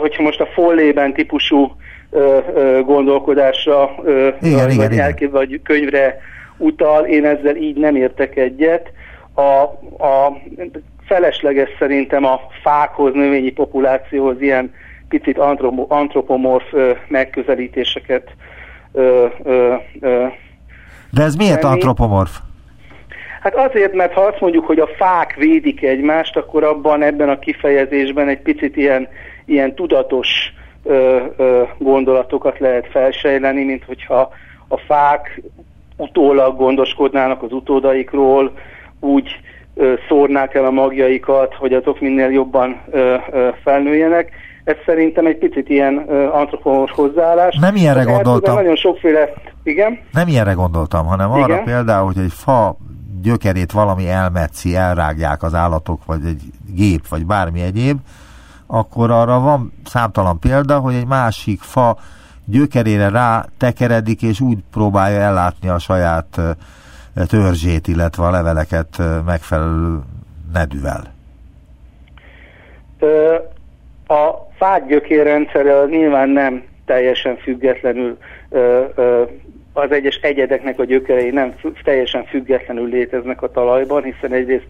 hogyha 0.00 0.22
most 0.22 0.40
a 0.40 0.46
follében 0.46 1.12
típusú 1.12 1.76
gondolkodásra, 2.84 3.90
igen, 4.40 4.66
vagy, 4.66 4.72
igen, 4.72 4.92
igen. 4.92 5.30
vagy 5.30 5.60
könyvre 5.62 6.20
utal, 6.56 7.04
én 7.04 7.24
ezzel 7.24 7.56
így 7.56 7.76
nem 7.76 7.96
értek 7.96 8.36
egyet. 8.36 8.92
A, 9.34 9.62
a 10.04 10.40
felesleges 11.04 11.68
szerintem 11.78 12.24
a 12.24 12.40
fákhoz, 12.62 13.14
növényi 13.14 13.50
populációhoz 13.50 14.40
ilyen 14.40 14.74
picit 15.08 15.38
antropomorf 15.88 16.64
megközelítéseket 17.08 18.30
ö, 18.92 19.26
ö, 19.42 19.74
ö, 20.00 20.26
De 21.10 21.22
ez 21.22 21.34
miért 21.34 21.60
tenni. 21.60 21.72
antropomorf? 21.72 22.30
Hát 23.40 23.54
azért, 23.54 23.92
mert 23.92 24.12
ha 24.12 24.20
azt 24.20 24.40
mondjuk, 24.40 24.66
hogy 24.66 24.78
a 24.78 24.88
fák 24.96 25.34
védik 25.34 25.82
egymást, 25.82 26.36
akkor 26.36 26.64
abban 26.64 27.02
ebben 27.02 27.28
a 27.28 27.38
kifejezésben 27.38 28.28
egy 28.28 28.40
picit 28.40 28.76
ilyen, 28.76 29.08
ilyen 29.44 29.74
tudatos 29.74 30.28
ö, 30.82 31.18
ö, 31.36 31.62
gondolatokat 31.78 32.58
lehet 32.58 32.86
felsejleni, 32.90 33.64
mint 33.64 33.84
hogyha 33.84 34.30
a 34.68 34.76
fák 34.76 35.42
utólag 35.96 36.56
gondoskodnának 36.56 37.42
az 37.42 37.52
utódaikról, 37.52 38.52
úgy 39.00 39.40
szórnák 40.08 40.54
el 40.54 40.64
a 40.64 40.70
magjaikat, 40.70 41.54
hogy 41.54 41.72
azok 41.72 42.00
minél 42.00 42.30
jobban 42.30 42.80
felnőjenek. 43.64 44.30
Ez 44.64 44.76
szerintem 44.86 45.26
egy 45.26 45.38
picit 45.38 45.68
ilyen 45.68 45.96
antropomorfus 46.32 46.96
hozzáállás. 46.96 47.56
Nem 47.60 47.76
ilyenre 47.76 48.02
gondoltam. 48.02 48.54
Nagyon 48.54 48.76
sokféle, 48.76 49.28
igen? 49.62 49.98
Nem 50.12 50.28
ilyenre 50.28 50.52
gondoltam, 50.52 51.06
hanem 51.06 51.30
igen? 51.30 51.42
arra 51.42 51.62
például, 51.62 52.06
hogy 52.06 52.24
egy 52.24 52.32
fa 52.32 52.76
gyökerét 53.22 53.72
valami 53.72 54.08
elmetszi, 54.08 54.76
elrágják 54.76 55.42
az 55.42 55.54
állatok, 55.54 56.04
vagy 56.04 56.20
egy 56.26 56.42
gép, 56.74 57.08
vagy 57.08 57.26
bármi 57.26 57.60
egyéb, 57.60 57.98
akkor 58.66 59.10
arra 59.10 59.40
van 59.40 59.72
számtalan 59.84 60.38
példa, 60.38 60.78
hogy 60.78 60.94
egy 60.94 61.06
másik 61.06 61.60
fa 61.60 61.96
gyökerére 62.44 63.08
rá 63.08 63.44
tekeredik, 63.58 64.22
és 64.22 64.40
úgy 64.40 64.58
próbálja 64.72 65.20
ellátni 65.20 65.68
a 65.68 65.78
saját 65.78 66.40
törzsét, 67.28 67.88
illetve 67.88 68.24
a 68.24 68.30
leveleket 68.30 68.98
megfelelő 69.26 69.98
nedűvel. 70.52 71.12
A 74.06 74.30
fák 74.56 74.86
gyökérrendszere 74.86 75.84
nyilván 75.84 76.28
nem 76.28 76.64
teljesen 76.84 77.36
függetlenül 77.36 78.18
az 79.72 79.90
egyes 79.90 80.16
egyedeknek 80.16 80.78
a 80.78 80.84
gyökerei 80.84 81.30
nem 81.30 81.54
teljesen 81.84 82.24
függetlenül 82.24 82.88
léteznek 82.88 83.42
a 83.42 83.50
talajban, 83.50 84.02
hiszen 84.02 84.32
egyrészt 84.32 84.66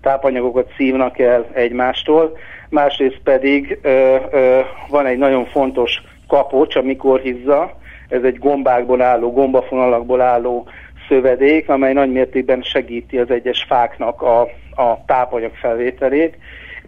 tápanyagokat 0.00 0.72
szívnak 0.76 1.18
el 1.18 1.46
egymástól, 1.52 2.38
másrészt 2.68 3.20
pedig 3.24 3.78
ö, 3.82 4.16
ö, 4.30 4.60
van 4.88 5.06
egy 5.06 5.18
nagyon 5.18 5.44
fontos 5.44 6.02
kapocs, 6.28 6.76
amikor 6.76 7.20
hizza, 7.20 7.76
ez 8.08 8.22
egy 8.22 8.38
gombákból 8.38 9.02
álló, 9.02 9.32
gombafonalakból 9.32 10.20
álló 10.20 10.66
szövedék, 11.08 11.68
amely 11.68 11.92
nagy 11.92 12.12
mértékben 12.12 12.62
segíti 12.62 13.18
az 13.18 13.30
egyes 13.30 13.64
fáknak 13.68 14.22
a, 14.22 14.40
a 14.74 15.04
tápanyag 15.06 15.54
felvételét, 15.54 16.36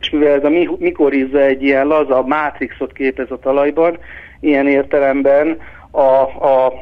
és 0.00 0.10
mivel 0.10 0.32
ez 0.32 0.44
a 0.44 0.76
mikorizza 0.78 1.40
egy 1.40 1.62
ilyen 1.62 1.86
laza 1.86 2.22
mátrixot 2.22 2.92
képez 2.92 3.30
a 3.30 3.38
talajban, 3.38 3.98
ilyen 4.40 4.68
értelemben 4.68 5.58
a, 5.90 6.00
a, 6.00 6.72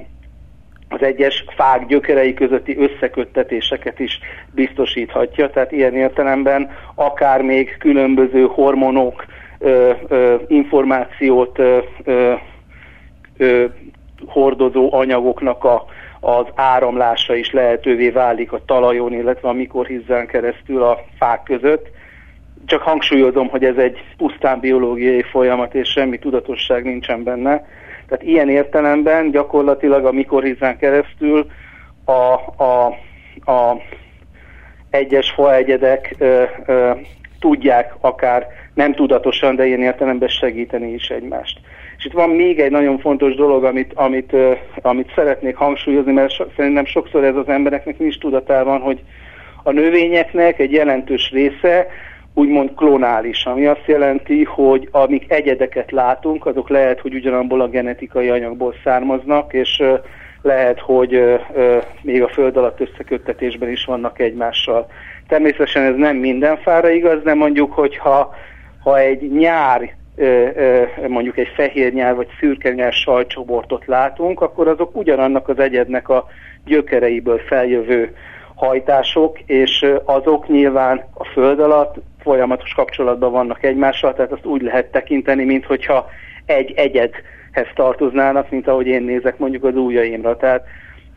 az 0.89 1.03
egyes 1.03 1.45
fák 1.57 1.87
gyökerei 1.87 2.35
közötti 2.35 2.77
összeköttetéseket 2.79 3.99
is 3.99 4.19
biztosíthatja, 4.51 5.51
tehát 5.51 5.73
ilyen 5.73 5.95
értelemben 5.95 6.71
akár 6.95 7.43
még 7.43 7.77
különböző 7.79 8.47
hormonok, 8.47 9.25
ö, 9.59 9.93
ö, 10.09 10.35
információt 10.49 11.59
ö, 11.59 11.79
ö, 13.37 13.65
hordozó 14.27 14.95
anyagoknak 14.95 15.65
a, 15.65 15.85
az 16.25 16.47
áramlása 16.55 17.35
is 17.35 17.51
lehetővé 17.51 18.11
válik 18.11 18.53
a 18.53 18.65
talajon, 18.65 19.13
illetve 19.13 19.49
a 19.49 19.53
mikorhizzán 19.53 20.27
keresztül 20.27 20.83
a 20.83 20.99
fák 21.19 21.43
között. 21.43 21.91
Csak 22.67 22.83
hangsúlyozom, 22.83 23.49
hogy 23.49 23.65
ez 23.65 23.77
egy 23.77 24.05
pusztán 24.17 24.61
biológiai 24.61 25.23
folyamat, 25.23 25.75
és 25.75 25.89
semmi 25.89 26.19
tudatosság 26.19 26.85
nincsen 26.85 27.23
benne. 27.23 27.65
Tehát 28.09 28.23
ilyen 28.25 28.49
értelemben 28.49 29.31
gyakorlatilag 29.31 30.05
a 30.05 30.13
mikorhizzán 30.13 30.77
keresztül 30.79 31.47
a, 32.05 32.35
a, 32.65 32.87
a 33.53 33.77
egyes 34.91 35.31
faegyedek 35.31 36.15
ö, 36.19 36.43
ö, 36.67 36.91
tudják 37.41 37.95
akár 38.01 38.47
nem 38.75 38.95
tudatosan, 38.95 39.57
de 39.57 39.67
ilyen 39.67 39.83
értelemben 39.83 40.29
segíteni 40.29 40.93
is 40.93 41.09
egymást. 41.09 41.61
És 42.03 42.09
itt 42.09 42.15
van 42.15 42.31
még 42.31 42.61
egy 42.61 42.71
nagyon 42.71 42.99
fontos 42.99 43.35
dolog, 43.35 43.65
amit, 43.65 43.93
amit, 43.95 44.37
amit 44.81 45.13
szeretnék 45.15 45.57
hangsúlyozni, 45.57 46.13
mert 46.13 46.31
so, 46.31 46.45
szerintem 46.57 46.85
sokszor 46.85 47.25
ez 47.25 47.37
az 47.37 47.49
embereknek 47.49 47.99
nincs 47.99 48.19
tudatában, 48.19 48.81
hogy 48.81 49.01
a 49.63 49.71
növényeknek 49.71 50.59
egy 50.59 50.73
jelentős 50.73 51.31
része 51.31 51.87
úgymond 52.35 52.75
klonális, 52.75 53.45
ami 53.45 53.67
azt 53.67 53.87
jelenti, 53.87 54.45
hogy 54.45 54.89
amik 54.91 55.33
egyedeket 55.33 55.91
látunk, 55.91 56.47
azok 56.47 56.69
lehet, 56.69 57.01
hogy 57.01 57.15
ugyanabból 57.15 57.61
a 57.61 57.69
genetikai 57.69 58.29
anyagból 58.29 58.75
származnak, 58.85 59.53
és 59.53 59.83
lehet, 60.41 60.81
hogy 60.81 61.41
még 62.01 62.23
a 62.23 62.29
föld 62.29 62.57
alatt 62.57 62.81
összeköttetésben 62.81 63.71
is 63.71 63.85
vannak 63.85 64.19
egymással. 64.19 64.87
Természetesen 65.29 65.83
ez 65.83 65.97
nem 65.97 66.17
minden 66.17 66.57
fára 66.57 66.91
igaz, 66.91 67.23
de 67.23 67.35
mondjuk, 67.35 67.73
hogyha 67.73 68.35
ha 68.83 68.99
egy 68.99 69.33
nyár, 69.33 70.01
mondjuk 71.09 71.39
egy 71.39 71.53
fehér 71.55 71.93
nyár 71.93 72.15
vagy 72.15 72.29
szürke 72.39 72.73
nyár 72.73 72.93
sajtcsoportot 72.93 73.87
látunk, 73.87 74.41
akkor 74.41 74.69
azok 74.69 74.97
ugyanannak 74.97 75.49
az 75.49 75.59
egyednek 75.59 76.09
a 76.09 76.27
gyökereiből 76.65 77.39
feljövő 77.39 78.15
hajtások, 78.55 79.41
és 79.47 79.87
azok 80.05 80.49
nyilván 80.49 81.05
a 81.15 81.25
föld 81.25 81.61
alatt 81.61 81.95
folyamatos 82.23 82.73
kapcsolatban 82.75 83.33
vannak 83.33 83.65
egymással, 83.65 84.15
tehát 84.15 84.33
azt 84.33 84.45
úgy 84.45 84.63
lehet 84.63 84.87
tekinteni, 84.87 85.45
mint 85.45 85.65
hogyha 85.65 86.09
egy 86.47 86.73
egyedhez 86.77 87.67
tartoznának, 87.75 88.51
mint 88.51 88.69
ahogy 88.69 88.87
én 88.87 89.03
nézek 89.03 89.39
mondjuk 89.39 89.65
az 89.65 89.77
ujjaimra. 89.77 90.37
Tehát, 90.37 90.65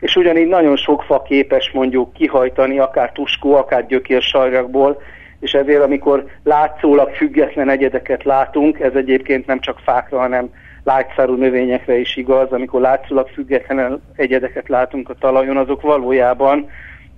és 0.00 0.16
ugyanígy 0.16 0.48
nagyon 0.48 0.76
sok 0.76 1.02
fa 1.02 1.22
képes 1.22 1.70
mondjuk 1.70 2.12
kihajtani, 2.12 2.78
akár 2.78 3.12
tuskó, 3.12 3.54
akár 3.54 3.86
gyökérsajrakból, 3.86 5.02
és 5.40 5.52
ezért 5.52 5.82
amikor 5.82 6.24
látszólag 6.42 7.10
független 7.10 7.68
egyedeket 7.68 8.24
látunk, 8.24 8.80
ez 8.80 8.92
egyébként 8.94 9.46
nem 9.46 9.60
csak 9.60 9.78
fákra, 9.78 10.18
hanem 10.18 10.50
lágyszárú 10.84 11.34
növényekre 11.34 11.98
is 11.98 12.16
igaz, 12.16 12.52
amikor 12.52 12.80
látszólag 12.80 13.28
független 13.28 14.02
egyedeket 14.16 14.68
látunk 14.68 15.08
a 15.08 15.14
talajon, 15.14 15.56
azok 15.56 15.80
valójában 15.80 16.66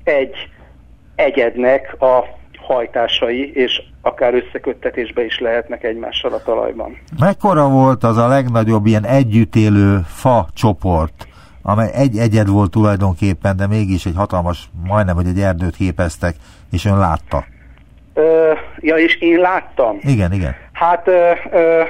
egy 0.04 0.48
egyednek 1.14 1.96
a 2.02 2.25
hajtásai, 2.58 3.52
és 3.54 3.82
akár 4.02 4.34
összeköttetésbe 4.34 5.25
is 5.25 5.38
lehetnek 5.38 5.84
egymással 5.84 6.32
a 6.32 6.42
talajban. 6.42 6.98
Mekkora 7.18 7.68
volt 7.68 8.04
az 8.04 8.16
a 8.16 8.28
legnagyobb 8.28 8.87
ilyen 8.87 9.04
együttélő 9.04 10.00
fa 10.06 10.46
csoport, 10.54 11.28
amely 11.62 11.90
egy 11.94 12.16
egyed 12.16 12.48
volt 12.48 12.70
tulajdonképpen, 12.70 13.56
de 13.56 13.66
mégis 13.66 14.06
egy 14.06 14.16
hatalmas, 14.16 14.70
majdnem, 14.87 15.14
hogy 15.14 15.26
egy 15.26 15.40
erdőt 15.40 15.76
képeztek, 15.76 16.34
és 16.70 16.84
ön 16.84 16.98
látta? 16.98 17.44
Ö, 18.18 18.52
ja, 18.78 18.96
és 18.96 19.16
én 19.20 19.38
láttam. 19.38 19.98
Igen, 20.02 20.32
igen. 20.32 20.54
Hát 20.72 21.08
ö, 21.08 21.30
ö, 21.50 21.82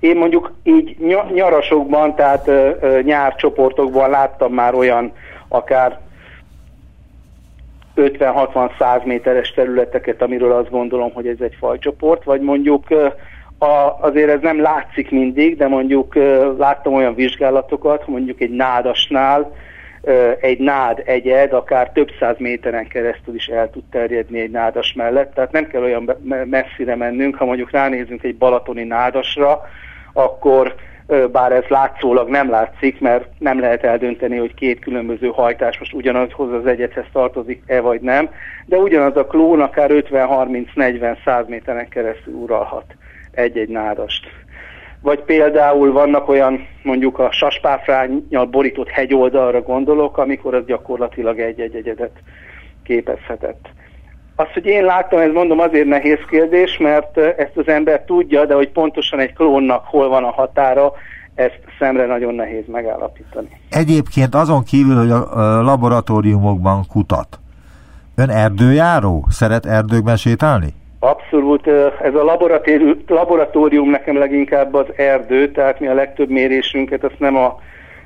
én 0.00 0.16
mondjuk 0.16 0.52
így 0.62 0.96
nyarasokban, 1.34 2.14
tehát 2.14 2.48
ö, 2.48 2.70
ö, 2.80 3.00
nyárcsoportokban 3.02 4.10
láttam 4.10 4.52
már 4.52 4.74
olyan 4.74 5.12
akár 5.48 5.98
50-60-100 7.96 9.04
méteres 9.04 9.50
területeket, 9.50 10.22
amiről 10.22 10.52
azt 10.52 10.70
gondolom, 10.70 11.12
hogy 11.12 11.26
ez 11.26 11.40
egy 11.40 11.56
fajcsoport, 11.58 12.24
vagy 12.24 12.40
mondjuk 12.40 12.90
a, 13.58 13.96
azért 14.00 14.30
ez 14.30 14.40
nem 14.40 14.60
látszik 14.60 15.10
mindig, 15.10 15.56
de 15.56 15.68
mondjuk 15.68 16.14
láttam 16.58 16.94
olyan 16.94 17.14
vizsgálatokat, 17.14 18.06
mondjuk 18.06 18.40
egy 18.40 18.50
nádasnál 18.50 19.52
egy 20.40 20.58
nád 20.58 21.02
egyed 21.04 21.52
akár 21.52 21.90
több 21.90 22.10
száz 22.18 22.36
méteren 22.38 22.88
keresztül 22.88 23.34
is 23.34 23.46
el 23.46 23.70
tud 23.70 23.84
terjedni 23.90 24.40
egy 24.40 24.50
nádas 24.50 24.92
mellett, 24.92 25.34
tehát 25.34 25.52
nem 25.52 25.66
kell 25.66 25.82
olyan 25.82 26.16
messzire 26.44 26.96
mennünk, 26.96 27.36
ha 27.36 27.44
mondjuk 27.44 27.70
ránézünk 27.70 28.22
egy 28.22 28.36
balatoni 28.36 28.82
nádasra, 28.82 29.60
akkor 30.12 30.74
bár 31.32 31.52
ez 31.52 31.64
látszólag 31.68 32.28
nem 32.28 32.50
látszik, 32.50 33.00
mert 33.00 33.28
nem 33.38 33.60
lehet 33.60 33.84
eldönteni, 33.84 34.36
hogy 34.36 34.54
két 34.54 34.78
különböző 34.78 35.28
hajtás 35.28 35.78
most 35.78 35.92
ugyanazhoz 35.92 36.52
az 36.52 36.66
egyethez 36.66 37.06
tartozik-e 37.12 37.80
vagy 37.80 38.00
nem, 38.00 38.30
de 38.66 38.76
ugyanaz 38.76 39.16
a 39.16 39.26
klón 39.26 39.60
akár 39.60 39.90
50-30-40-100 39.92 41.46
méteren 41.46 41.88
keresztül 41.88 42.34
uralhat 42.34 42.84
egy-egy 43.30 43.68
nádast. 43.68 44.43
Vagy 45.04 45.22
például 45.22 45.92
vannak 45.92 46.28
olyan, 46.28 46.66
mondjuk 46.82 47.18
a 47.18 47.32
saspáfrányjal 47.32 48.44
borított 48.46 48.88
hegyoldalra 48.88 49.62
gondolok, 49.62 50.18
amikor 50.18 50.54
az 50.54 50.64
gyakorlatilag 50.66 51.38
egy-egy 51.38 51.74
egyedet 51.74 52.10
képezhetett. 52.84 53.68
Azt, 54.36 54.52
hogy 54.52 54.66
én 54.66 54.84
láttam, 54.84 55.18
ez 55.18 55.32
mondom 55.32 55.58
azért 55.58 55.86
nehéz 55.86 56.18
kérdés, 56.30 56.78
mert 56.78 57.18
ezt 57.18 57.56
az 57.56 57.68
ember 57.68 58.04
tudja, 58.04 58.44
de 58.44 58.54
hogy 58.54 58.68
pontosan 58.68 59.18
egy 59.18 59.32
klónnak 59.32 59.84
hol 59.84 60.08
van 60.08 60.24
a 60.24 60.30
határa, 60.30 60.92
ezt 61.34 61.60
szemre 61.78 62.06
nagyon 62.06 62.34
nehéz 62.34 62.64
megállapítani. 62.66 63.60
Egyébként 63.70 64.34
azon 64.34 64.62
kívül, 64.62 64.96
hogy 64.96 65.10
a 65.10 65.62
laboratóriumokban 65.62 66.86
kutat, 66.88 67.38
ön 68.16 68.30
erdőjáró? 68.30 69.26
Szeret 69.30 69.66
erdőkben 69.66 70.16
sétálni? 70.16 70.74
Abszolút. 71.04 71.66
Ez 72.02 72.14
a 72.14 72.38
laboratórium, 73.06 73.90
nekem 73.90 74.16
leginkább 74.16 74.74
az 74.74 74.86
erdő, 74.96 75.50
tehát 75.50 75.80
mi 75.80 75.86
a 75.86 75.94
legtöbb 75.94 76.28
mérésünket 76.28 77.04
azt 77.04 77.18
nem 77.18 77.36
a 77.36 77.60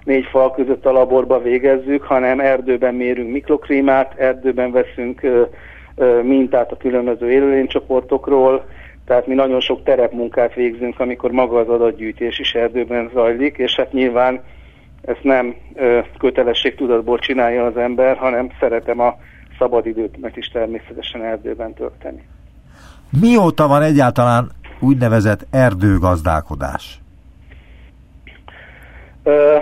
négy 0.05 0.25
fal 0.25 0.55
között 0.55 0.87
a 0.87 0.93
laborba 0.93 1.43
végezzük, 1.43 2.03
hanem 2.03 2.41
erdőben 2.41 2.95
mérünk 2.95 3.33
mikrokrímát, 3.33 4.15
erdőben 4.17 4.73
veszünk 4.73 5.21
mintát 6.23 6.73
a 6.73 6.77
különböző 6.77 7.31
élőlénycsoportokról, 7.31 8.65
tehát 9.07 9.27
mi 9.27 9.35
nagyon 9.35 9.61
sok 9.61 9.83
terepmunkát 9.83 10.55
végzünk, 10.55 11.01
amikor 11.01 11.31
maga 11.31 11.59
az 11.59 11.69
adatgyűjtés 11.69 12.39
is 12.39 12.55
erdőben 12.55 13.11
zajlik, 13.15 13.57
és 13.57 13.77
hát 13.77 13.93
nyilván 13.93 14.43
ezt 15.03 15.23
nem 15.23 15.55
kötelességtudatból 16.19 17.19
csinálja 17.19 17.65
az 17.65 17.77
ember, 17.77 18.17
hanem 18.17 18.49
szeretem 18.61 19.01
a 19.01 19.17
szabadidőt 19.59 20.17
is 20.35 20.49
természetesen 20.49 21.25
erdőben 21.25 21.75
tölteni. 21.75 22.23
Mióta 23.21 23.69
van 23.69 23.83
egyáltalán 23.83 24.51
úgynevezett 24.81 25.47
erdőgazdálkodás? 25.51 27.01
Ö, 29.23 29.57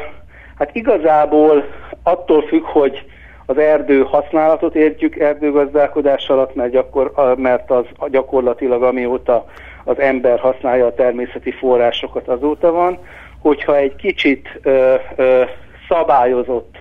hát 0.59 0.70
igazából 0.74 1.64
attól 2.02 2.42
függ, 2.42 2.62
hogy 2.62 3.04
az 3.46 3.59
erdő 3.59 4.02
használatot 4.02 4.74
értjük 4.74 5.16
erdőgazdálkodás 5.18 6.28
alatt, 6.28 6.54
mert, 6.54 6.70
gyakor, 6.70 7.35
mert 7.37 7.70
az 7.70 7.85
gyakorlatilag 8.11 8.82
amióta 8.82 9.46
az 9.85 9.98
ember 9.98 10.38
használja 10.38 10.87
a 10.87 10.94
természeti 10.94 11.50
forrásokat 11.50 12.28
azóta 12.28 12.72
van, 12.72 12.98
hogyha 13.38 13.76
egy 13.76 13.96
kicsit 13.96 14.61
ö, 14.62 14.94
ö, 15.16 15.42
szabályozott 15.88 16.76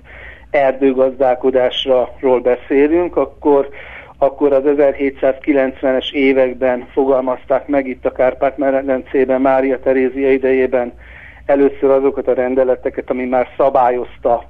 erdőgazdálkodásról 0.49 2.39
beszélünk, 2.41 3.17
akkor 3.17 3.69
akkor 4.17 4.53
az 4.53 4.63
1790-es 4.65 6.11
években 6.11 6.87
fogalmazták 6.91 7.67
meg 7.67 7.87
itt 7.87 8.05
a 8.05 8.11
Kárpát-medencében 8.11 9.41
Mária 9.41 9.79
Terézia 9.79 10.31
idejében 10.31 10.93
először 11.45 11.89
azokat 11.89 12.27
a 12.27 12.33
rendeleteket, 12.33 13.09
ami 13.09 13.25
már 13.25 13.47
szabályozta 13.57 14.43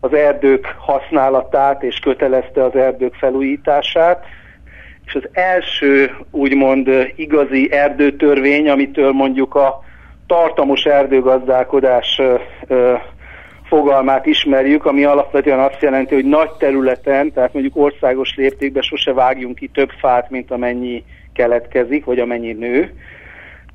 az 0.00 0.12
erdők 0.12 0.74
használatát 0.78 1.82
és 1.82 1.98
kötelezte 1.98 2.64
az 2.64 2.76
erdők 2.76 3.14
felújítását, 3.14 4.24
és 5.04 5.14
az 5.14 5.28
első 5.32 6.16
úgymond 6.30 6.88
igazi 7.16 7.72
erdőtörvény, 7.72 8.68
amitől 8.68 9.12
mondjuk 9.12 9.54
a 9.54 9.82
tartamos 10.26 10.84
erdőgazdálkodás 10.84 12.20
fogalmát 13.68 14.26
ismerjük, 14.26 14.86
ami 14.86 15.04
alapvetően 15.04 15.58
azt 15.58 15.82
jelenti, 15.82 16.14
hogy 16.14 16.24
nagy 16.24 16.50
területen, 16.50 17.32
tehát 17.32 17.52
mondjuk 17.52 17.76
országos 17.76 18.34
léptékben 18.36 18.82
sose 18.82 19.12
vágjunk 19.12 19.54
ki 19.54 19.68
több 19.68 19.90
fát, 20.00 20.30
mint 20.30 20.50
amennyi 20.50 21.04
keletkezik, 21.32 22.04
vagy 22.04 22.18
amennyi 22.18 22.52
nő. 22.52 22.92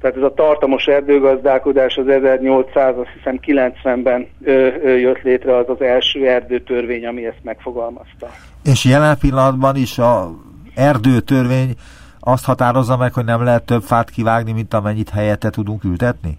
Tehát 0.02 0.18
ez 0.18 0.24
a 0.24 0.34
tartamos 0.34 0.86
erdőgazdálkodás 0.86 1.98
az 1.98 2.08
1800, 2.08 2.98
azt 2.98 3.10
hiszem 3.18 3.40
90-ben 3.46 4.28
ö, 4.44 4.68
ö, 4.84 4.98
jött 4.98 5.22
létre 5.22 5.58
az 5.58 5.70
az 5.70 5.82
első 5.82 6.28
erdőtörvény, 6.28 7.06
ami 7.06 7.26
ezt 7.26 7.44
megfogalmazta. 7.44 8.30
És 8.64 8.86
jelen 8.86 9.18
pillanatban 9.20 9.76
is 9.76 9.98
a 9.98 10.32
erdőtörvény 10.76 11.74
azt 12.20 12.46
határozza 12.46 12.98
meg, 12.98 13.14
hogy 13.14 13.26
nem 13.26 13.44
lehet 13.44 13.64
több 13.64 13.82
fát 13.82 14.10
kivágni, 14.10 14.52
mint 14.52 14.74
amennyit 14.74 15.10
helyette 15.10 15.50
tudunk 15.50 15.84
ültetni? 15.84 16.38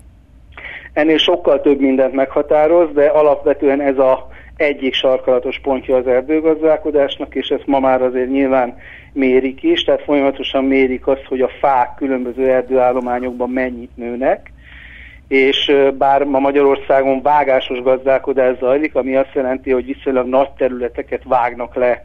Ennél 0.94 1.18
sokkal 1.18 1.60
több 1.60 1.80
mindent 1.80 2.14
meghatároz, 2.14 2.92
de 2.92 3.06
alapvetően 3.06 3.80
ez 3.80 3.98
a 3.98 4.28
egyik 4.56 4.94
sarkalatos 4.94 5.58
pontja 5.62 5.96
az 5.96 6.06
erdőgazdálkodásnak, 6.06 7.34
és 7.34 7.48
ezt 7.48 7.66
ma 7.66 7.78
már 7.80 8.02
azért 8.02 8.30
nyilván 8.30 8.76
mérik 9.12 9.62
is, 9.62 9.82
tehát 9.82 10.02
folyamatosan 10.02 10.64
mérik 10.64 11.06
azt, 11.06 11.24
hogy 11.28 11.40
a 11.40 11.50
fák 11.60 11.94
különböző 11.96 12.50
erdőállományokban 12.50 13.50
mennyit 13.50 13.96
nőnek, 13.96 14.52
és 15.28 15.72
bár 15.98 16.24
ma 16.24 16.38
Magyarországon 16.38 17.22
vágásos 17.22 17.82
gazdálkodás 17.82 18.58
zajlik, 18.58 18.94
ami 18.94 19.16
azt 19.16 19.34
jelenti, 19.34 19.70
hogy 19.70 19.86
viszonylag 19.86 20.26
nagy 20.26 20.50
területeket 20.50 21.22
vágnak 21.24 21.74
le 21.74 22.04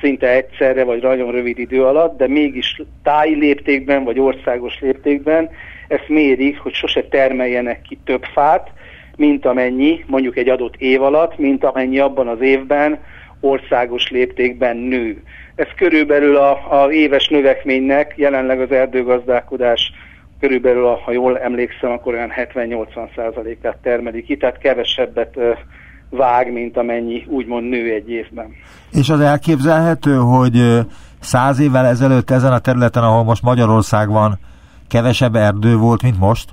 szinte 0.00 0.28
egyszerre, 0.28 0.84
vagy 0.84 1.02
nagyon 1.02 1.30
rövid 1.30 1.58
idő 1.58 1.84
alatt, 1.84 2.16
de 2.16 2.28
mégis 2.28 2.82
táji 3.02 3.34
léptékben, 3.34 4.04
vagy 4.04 4.18
országos 4.18 4.80
léptékben 4.80 5.50
ezt 5.90 6.08
mérik, 6.08 6.58
hogy 6.58 6.74
sose 6.74 7.02
termeljenek 7.02 7.82
ki 7.82 7.98
több 8.04 8.22
fát, 8.32 8.68
mint 9.16 9.46
amennyi 9.46 10.04
mondjuk 10.06 10.36
egy 10.36 10.48
adott 10.48 10.74
év 10.78 11.02
alatt, 11.02 11.38
mint 11.38 11.64
amennyi 11.64 11.98
abban 11.98 12.28
az 12.28 12.40
évben 12.40 12.98
országos 13.40 14.10
léptékben 14.10 14.76
nő. 14.76 15.22
Ez 15.54 15.66
körülbelül 15.76 16.36
a, 16.36 16.88
éves 16.90 17.28
növekménynek 17.28 18.12
jelenleg 18.16 18.60
az 18.60 18.70
erdőgazdálkodás 18.70 19.92
körülbelül, 20.40 20.84
ha 20.84 21.12
jól 21.12 21.38
emlékszem, 21.38 21.90
akkor 21.90 22.14
olyan 22.14 22.32
70-80 22.54 23.14
százalékát 23.16 23.76
termeli 23.82 24.22
ki, 24.22 24.36
tehát 24.36 24.58
kevesebbet 24.58 25.38
vág, 26.10 26.52
mint 26.52 26.76
amennyi 26.76 27.24
úgymond 27.28 27.68
nő 27.68 27.92
egy 27.92 28.10
évben. 28.10 28.52
És 28.92 29.08
az 29.08 29.20
elképzelhető, 29.20 30.14
hogy 30.14 30.86
száz 31.20 31.60
évvel 31.60 31.86
ezelőtt 31.86 32.30
ezen 32.30 32.52
a 32.52 32.58
területen, 32.58 33.02
ahol 33.02 33.24
most 33.24 33.42
Magyarország 33.42 34.08
van, 34.08 34.38
kevesebb 34.90 35.34
erdő 35.34 35.76
volt, 35.76 36.02
mint 36.02 36.18
most? 36.18 36.50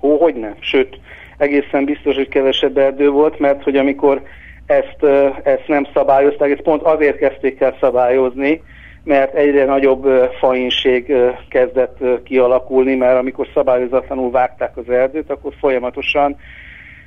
Ó, 0.00 0.16
hogy 0.16 0.34
nem. 0.34 0.54
Sőt, 0.60 1.00
egészen 1.36 1.84
biztos, 1.84 2.14
hogy 2.14 2.28
kevesebb 2.28 2.78
erdő 2.78 3.10
volt, 3.10 3.38
mert 3.38 3.62
hogy 3.62 3.76
amikor 3.76 4.22
ezt, 4.66 5.02
ezt 5.42 5.68
nem 5.68 5.86
szabályozták, 5.94 6.50
ezt 6.50 6.62
pont 6.62 6.82
azért 6.82 7.16
kezdték 7.16 7.60
el 7.60 7.76
szabályozni, 7.80 8.62
mert 9.04 9.34
egyre 9.34 9.64
nagyobb 9.64 10.06
fainség 10.38 11.12
kezdett 11.48 11.98
kialakulni, 12.24 12.94
mert 12.94 13.18
amikor 13.18 13.46
szabályozatlanul 13.54 14.30
vágták 14.30 14.76
az 14.76 14.88
erdőt, 14.88 15.30
akkor 15.30 15.52
folyamatosan 15.60 16.36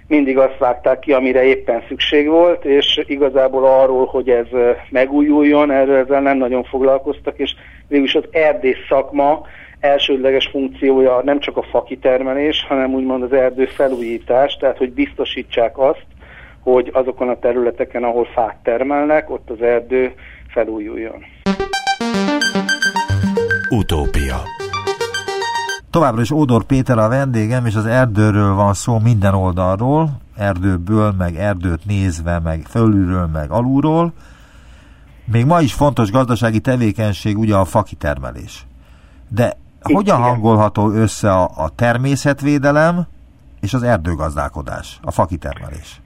mindig 0.08 0.38
azt 0.38 0.58
vágták 0.58 1.00
ki, 1.00 1.14
amire 1.14 1.44
éppen 1.44 1.84
szükség 1.88 2.28
volt, 2.28 2.66
és 2.66 3.02
igazából 3.06 3.66
arról, 3.66 4.06
hogy 4.06 4.30
ez 4.30 4.48
megújuljon, 4.90 5.72
erről 5.72 5.96
ezzel 5.96 6.22
nem 6.22 6.38
nagyon 6.38 6.64
foglalkoztak, 6.64 7.38
és 7.38 7.56
végülis 7.88 8.16
az 8.16 8.28
erdész 8.32 8.86
szakma 8.90 9.46
elsődleges 9.80 10.48
funkciója 10.48 11.22
nem 11.24 11.40
csak 11.40 11.58
a 11.58 11.64
fakitermelés, 11.64 12.66
hanem 12.68 12.94
úgymond 12.94 13.24
az 13.24 13.34
erdő 13.34 13.66
felújítás, 13.66 14.58
tehát 14.60 14.78
hogy 14.78 14.92
biztosítsák 14.92 15.78
azt, 15.78 16.06
hogy 16.64 16.90
azokon 16.94 17.30
a 17.30 17.40
területeken, 17.40 18.04
ahol 18.04 18.26
fát 18.26 18.56
termelnek, 18.64 19.30
ott 19.30 19.50
az 19.50 19.62
erdő 19.62 20.14
felújuljon. 20.48 21.26
Utópia 23.70 24.36
Továbbra 25.94 26.22
is 26.22 26.32
Ódor 26.32 26.64
Péter 26.64 26.98
a 26.98 27.08
vendégem, 27.08 27.66
és 27.66 27.76
az 27.76 27.86
erdőről 27.86 28.54
van 28.54 28.74
szó 28.74 29.00
minden 29.00 29.34
oldalról, 29.34 30.10
erdőből, 30.38 31.14
meg 31.18 31.36
erdőt 31.36 31.86
nézve, 31.86 32.40
meg 32.40 32.62
fölülről, 32.70 33.30
meg 33.34 33.52
alulról. 33.52 34.14
Még 35.32 35.46
ma 35.46 35.62
is 35.62 35.74
fontos 35.74 36.12
gazdasági 36.12 36.60
tevékenység 36.60 37.38
ugye 37.38 37.56
a 37.56 37.66
fakitermelés. 37.66 38.66
De 39.30 39.54
hogyan 39.82 40.22
hangolható 40.22 40.92
össze 40.92 41.32
a, 41.32 41.44
a 41.44 41.70
természetvédelem 41.76 43.08
és 43.62 43.74
az 43.74 43.84
erdőgazdálkodás, 43.84 45.00
a 45.02 45.12
fakitermelés? 45.12 46.02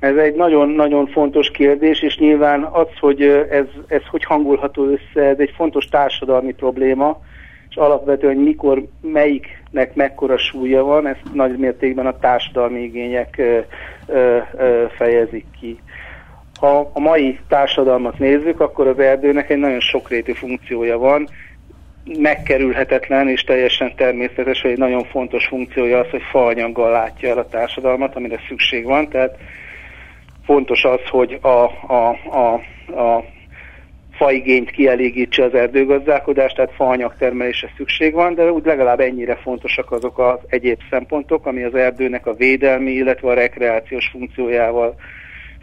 Ez 0.00 0.16
egy 0.16 0.34
nagyon-nagyon 0.34 1.06
fontos 1.06 1.50
kérdés, 1.50 2.02
és 2.02 2.16
nyilván 2.16 2.62
az, 2.62 2.88
hogy 3.00 3.22
ez, 3.50 3.66
ez 3.86 4.02
hogy 4.10 4.24
hangolható 4.24 4.84
össze, 4.84 5.26
ez 5.28 5.38
egy 5.38 5.52
fontos 5.56 5.84
társadalmi 5.84 6.52
probléma, 6.52 7.20
és 7.70 7.76
alapvetően 7.76 8.36
mikor, 8.36 8.84
melyiknek 9.00 9.94
mekkora 9.94 10.38
súlya 10.38 10.84
van, 10.84 11.06
ezt 11.06 11.34
nagy 11.34 11.58
mértékben 11.58 12.06
a 12.06 12.18
társadalmi 12.18 12.80
igények 12.80 13.42
fejezik 14.96 15.44
ki. 15.60 15.78
Ha 16.60 16.90
a 16.92 17.00
mai 17.00 17.38
társadalmat 17.48 18.18
nézzük, 18.18 18.60
akkor 18.60 18.86
az 18.86 18.98
erdőnek 18.98 19.50
egy 19.50 19.58
nagyon 19.58 19.80
sokrétű 19.80 20.32
funkciója 20.32 20.98
van, 20.98 21.28
megkerülhetetlen 22.18 23.28
és 23.28 23.42
teljesen 23.42 23.94
természetes, 23.96 24.60
hogy 24.60 24.70
egy 24.70 24.78
nagyon 24.78 25.04
fontos 25.04 25.46
funkciója 25.46 25.98
az, 25.98 26.10
hogy 26.10 26.22
faanyaggal 26.30 26.90
látja 26.90 27.28
el 27.28 27.38
a 27.38 27.48
társadalmat, 27.48 28.16
amire 28.16 28.38
szükség 28.48 28.84
van, 28.84 29.08
tehát 29.08 29.36
fontos 30.44 30.84
az, 30.84 31.00
hogy 31.10 31.38
a, 31.40 31.64
a, 31.86 32.18
a, 32.30 32.52
a 33.00 33.24
faigényt 34.20 34.70
kielégítse 34.70 35.44
az 35.44 35.54
erdőgazdálkodás, 35.54 36.52
tehát 36.52 36.74
faanyag 36.74 37.14
termelésre 37.18 37.72
szükség 37.76 38.12
van, 38.12 38.34
de 38.34 38.52
úgy 38.52 38.64
legalább 38.64 39.00
ennyire 39.00 39.34
fontosak 39.34 39.92
azok 39.92 40.18
az 40.18 40.38
egyéb 40.48 40.80
szempontok, 40.90 41.46
ami 41.46 41.62
az 41.62 41.74
erdőnek 41.74 42.26
a 42.26 42.34
védelmi, 42.34 42.90
illetve 42.90 43.30
a 43.30 43.34
rekreációs 43.34 44.08
funkciójával 44.12 44.94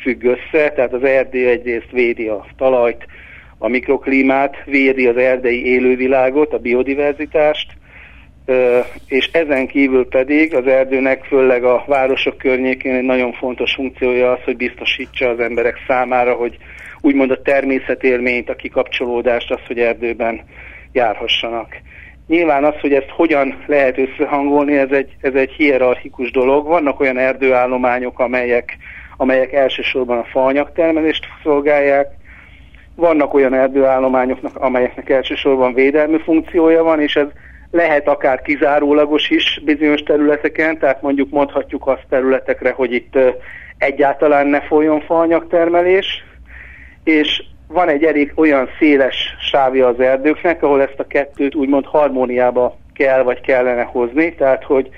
függ 0.01 0.23
össze. 0.23 0.69
Tehát 0.69 0.93
az 0.93 1.03
erdő 1.03 1.47
egyrészt 1.47 1.91
védi 1.91 2.27
a 2.27 2.45
talajt, 2.57 3.05
a 3.57 3.67
mikroklímát, 3.67 4.55
védi 4.65 5.07
az 5.07 5.17
erdei 5.17 5.65
élővilágot, 5.65 6.53
a 6.53 6.59
biodiverzitást, 6.59 7.71
és 9.07 9.29
ezen 9.31 9.67
kívül 9.67 10.07
pedig 10.07 10.55
az 10.55 10.67
erdőnek, 10.67 11.23
főleg 11.23 11.63
a 11.63 11.83
városok 11.87 12.37
környékén 12.37 12.95
egy 12.95 13.03
nagyon 13.03 13.33
fontos 13.33 13.73
funkciója 13.73 14.31
az, 14.31 14.39
hogy 14.43 14.57
biztosítsa 14.57 15.29
az 15.29 15.39
emberek 15.39 15.75
számára, 15.87 16.33
hogy 16.33 16.57
úgymond 17.01 17.31
a 17.31 17.41
természetélményt, 17.41 18.49
a 18.49 18.55
kikapcsolódást, 18.55 19.51
az, 19.51 19.59
hogy 19.67 19.79
erdőben 19.79 20.41
járhassanak. 20.91 21.75
Nyilván 22.27 22.63
az, 22.63 22.79
hogy 22.81 22.93
ezt 22.93 23.09
hogyan 23.09 23.63
lehet 23.65 23.97
összehangolni, 23.97 24.77
ez 24.77 24.91
egy, 24.91 25.15
ez 25.21 25.33
egy 25.33 25.51
hierarchikus 25.51 26.31
dolog. 26.31 26.67
Vannak 26.67 26.99
olyan 26.99 27.17
erdőállományok, 27.17 28.19
amelyek, 28.19 28.77
amelyek 29.17 29.53
elsősorban 29.53 30.17
a 30.17 30.27
faanyagtermelést 30.31 31.25
szolgálják, 31.43 32.07
vannak 32.95 33.33
olyan 33.33 33.53
erdőállományoknak, 33.53 34.55
amelyeknek 34.55 35.09
elsősorban 35.09 35.73
védelmi 35.73 36.19
funkciója 36.19 36.83
van, 36.83 37.01
és 37.01 37.15
ez 37.15 37.27
lehet 37.71 38.07
akár 38.07 38.41
kizárólagos 38.41 39.29
is 39.29 39.61
bizonyos 39.65 40.01
területeken, 40.01 40.77
tehát 40.77 41.01
mondjuk 41.01 41.29
mondhatjuk 41.29 41.87
azt 41.87 42.05
területekre, 42.09 42.71
hogy 42.71 42.93
itt 42.93 43.17
egyáltalán 43.77 44.47
ne 44.47 44.61
folyjon 44.61 45.01
faanyagtermelés, 45.01 46.25
és 47.07 47.43
van 47.67 47.89
egy 47.89 48.03
elég 48.03 48.31
olyan 48.35 48.69
széles 48.79 49.35
sávja 49.39 49.87
az 49.87 49.99
erdőknek, 49.99 50.63
ahol 50.63 50.81
ezt 50.81 50.99
a 50.99 51.07
kettőt 51.07 51.55
úgymond 51.55 51.85
harmóniába 51.85 52.77
kell 52.93 53.23
vagy 53.23 53.41
kellene 53.41 53.83
hozni, 53.83 54.35
tehát 54.35 54.63
hogy 54.63 54.89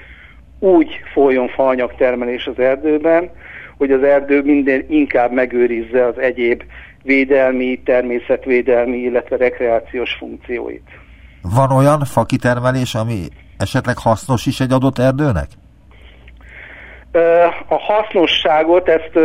úgy 0.59 0.99
folyjon 1.13 1.47
faanyagtermelés 1.47 2.45
az 2.45 2.59
erdőben, 2.59 3.31
hogy 3.77 3.91
az 3.91 4.03
erdő 4.03 4.41
minden 4.41 4.85
inkább 4.89 5.31
megőrizze 5.31 6.05
az 6.05 6.17
egyéb 6.17 6.63
védelmi, 7.03 7.81
természetvédelmi, 7.85 8.97
illetve 8.97 9.37
rekreációs 9.37 10.13
funkcióit. 10.13 10.87
Van 11.41 11.71
olyan 11.71 11.99
fakitermelés, 11.99 12.95
ami 12.95 13.25
esetleg 13.57 13.97
hasznos 13.97 14.45
is 14.45 14.59
egy 14.59 14.71
adott 14.71 14.97
erdőnek? 14.97 15.47
A 17.67 17.79
hasznosságot, 17.79 18.87
ezt, 18.87 19.19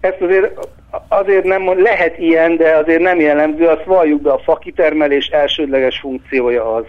ezt 0.00 0.20
azért, 0.20 0.68
azért 1.08 1.44
nem, 1.44 1.82
lehet 1.82 2.18
ilyen, 2.18 2.56
de 2.56 2.76
azért 2.76 3.00
nem 3.00 3.20
jellemző, 3.20 3.66
azt 3.66 3.84
valljuk 3.84 4.22
be, 4.22 4.32
a 4.32 4.38
fakitermelés 4.38 5.26
elsődleges 5.26 5.98
funkciója 5.98 6.74
az, 6.74 6.84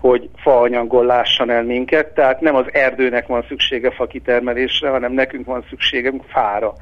hogy 0.00 0.28
faanyaggal 0.36 1.04
lássan 1.04 1.50
el 1.50 1.62
minket, 1.62 2.06
tehát 2.06 2.40
nem 2.40 2.54
az 2.54 2.64
erdőnek 2.72 3.26
van 3.26 3.44
szüksége 3.48 3.90
fakitermelésre, 3.90 4.88
hanem 4.88 5.12
nekünk 5.12 5.46
van 5.46 5.64
szükségünk 5.68 6.22
fára. 6.28 6.72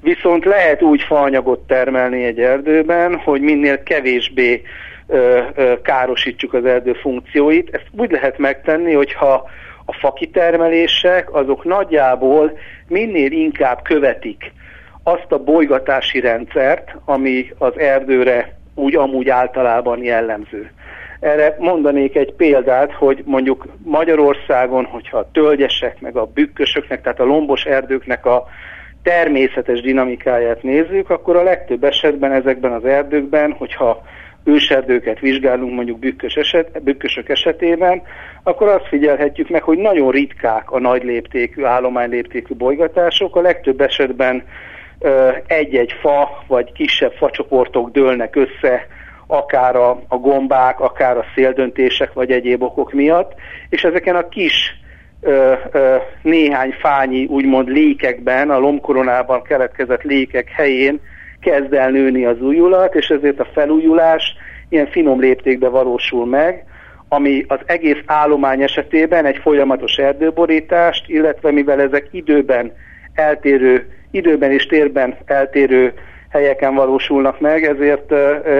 Viszont 0.00 0.44
lehet 0.44 0.82
úgy 0.82 1.02
faanyagot 1.02 1.66
termelni 1.66 2.24
egy 2.24 2.40
erdőben, 2.40 3.16
hogy 3.16 3.40
minél 3.40 3.82
kevésbé 3.82 4.62
ö, 5.06 5.40
ö, 5.54 5.80
károsítsuk 5.82 6.54
az 6.54 6.64
erdő 6.64 6.92
funkcióit. 6.92 7.68
Ezt 7.74 7.86
úgy 7.96 8.10
lehet 8.10 8.38
megtenni, 8.38 8.92
hogyha 8.92 9.48
a 9.84 9.92
fakitermelések 9.92 11.34
azok 11.34 11.64
nagyjából 11.64 12.58
minél 12.88 13.32
inkább 13.32 13.82
követik 13.82 14.52
azt 15.02 15.32
a 15.32 15.42
bolygatási 15.42 16.20
rendszert, 16.20 16.94
ami 17.04 17.52
az 17.58 17.78
erdőre 17.78 18.54
úgy 18.74 18.96
amúgy 18.96 19.28
általában 19.28 20.04
jellemző. 20.04 20.70
Erre 21.20 21.56
mondanék 21.58 22.16
egy 22.16 22.32
példát, 22.32 22.92
hogy 22.92 23.22
mondjuk 23.24 23.66
Magyarországon, 23.84 24.84
hogyha 24.84 25.18
a 25.18 25.30
tölgyesek, 25.32 26.00
meg 26.00 26.16
a 26.16 26.26
bükkösöknek, 26.26 27.02
tehát 27.02 27.20
a 27.20 27.24
lombos 27.24 27.64
erdőknek 27.64 28.26
a 28.26 28.46
természetes 29.02 29.80
dinamikáját 29.80 30.62
nézzük, 30.62 31.10
akkor 31.10 31.36
a 31.36 31.42
legtöbb 31.42 31.84
esetben 31.84 32.32
ezekben 32.32 32.72
az 32.72 32.84
erdőkben, 32.84 33.52
hogyha 33.52 34.02
őserdőket 34.44 35.18
vizsgálunk 35.18 35.74
mondjuk 35.74 35.98
bükkös 35.98 36.34
eset, 36.34 36.82
bükkösök 36.82 37.28
esetében, 37.28 38.02
akkor 38.42 38.68
azt 38.68 38.86
figyelhetjük 38.86 39.48
meg, 39.48 39.62
hogy 39.62 39.78
nagyon 39.78 40.10
ritkák 40.10 40.70
a 40.70 40.78
nagy 40.78 41.04
léptékű, 41.04 41.64
állományléptékű 41.64 42.54
bolygatások. 42.54 43.36
A 43.36 43.40
legtöbb 43.40 43.80
esetben 43.80 44.42
egy-egy 45.46 45.92
fa 46.00 46.44
vagy 46.46 46.72
kisebb 46.72 47.12
facsoportok 47.12 47.90
dőlnek 47.90 48.36
össze, 48.36 48.86
akár 49.26 49.76
a, 49.76 50.02
a 50.08 50.16
gombák, 50.16 50.80
akár 50.80 51.16
a 51.16 51.24
széldöntések 51.34 52.12
vagy 52.12 52.30
egyéb 52.30 52.62
okok 52.62 52.92
miatt, 52.92 53.32
és 53.68 53.82
ezeken 53.82 54.16
a 54.16 54.28
kis 54.28 54.78
ö, 55.20 55.52
ö, 55.72 55.96
néhány 56.22 56.74
fányi 56.80 57.24
úgymond 57.24 57.68
lékekben, 57.68 58.50
a 58.50 58.58
lombkoronában 58.58 59.42
keletkezett 59.42 60.02
lékek 60.02 60.48
helyén 60.48 61.00
kezd 61.40 61.72
el 61.72 61.90
nőni 61.90 62.24
az 62.24 62.40
újulat, 62.40 62.94
és 62.94 63.08
ezért 63.08 63.40
a 63.40 63.48
felújulás 63.52 64.34
ilyen 64.68 64.86
finom 64.86 65.20
léptékben 65.20 65.70
valósul 65.70 66.26
meg, 66.26 66.64
ami 67.08 67.44
az 67.48 67.58
egész 67.66 68.02
állomány 68.06 68.62
esetében 68.62 69.24
egy 69.24 69.38
folyamatos 69.42 69.96
erdőborítást, 69.96 71.08
illetve 71.08 71.50
mivel 71.50 71.80
ezek 71.80 72.08
időben 72.10 72.72
eltérő, 73.14 73.86
időben 74.10 74.50
és 74.50 74.66
térben 74.66 75.16
eltérő 75.24 75.92
helyeken 76.28 76.74
valósulnak 76.74 77.40
meg, 77.40 77.64
ezért 77.64 78.12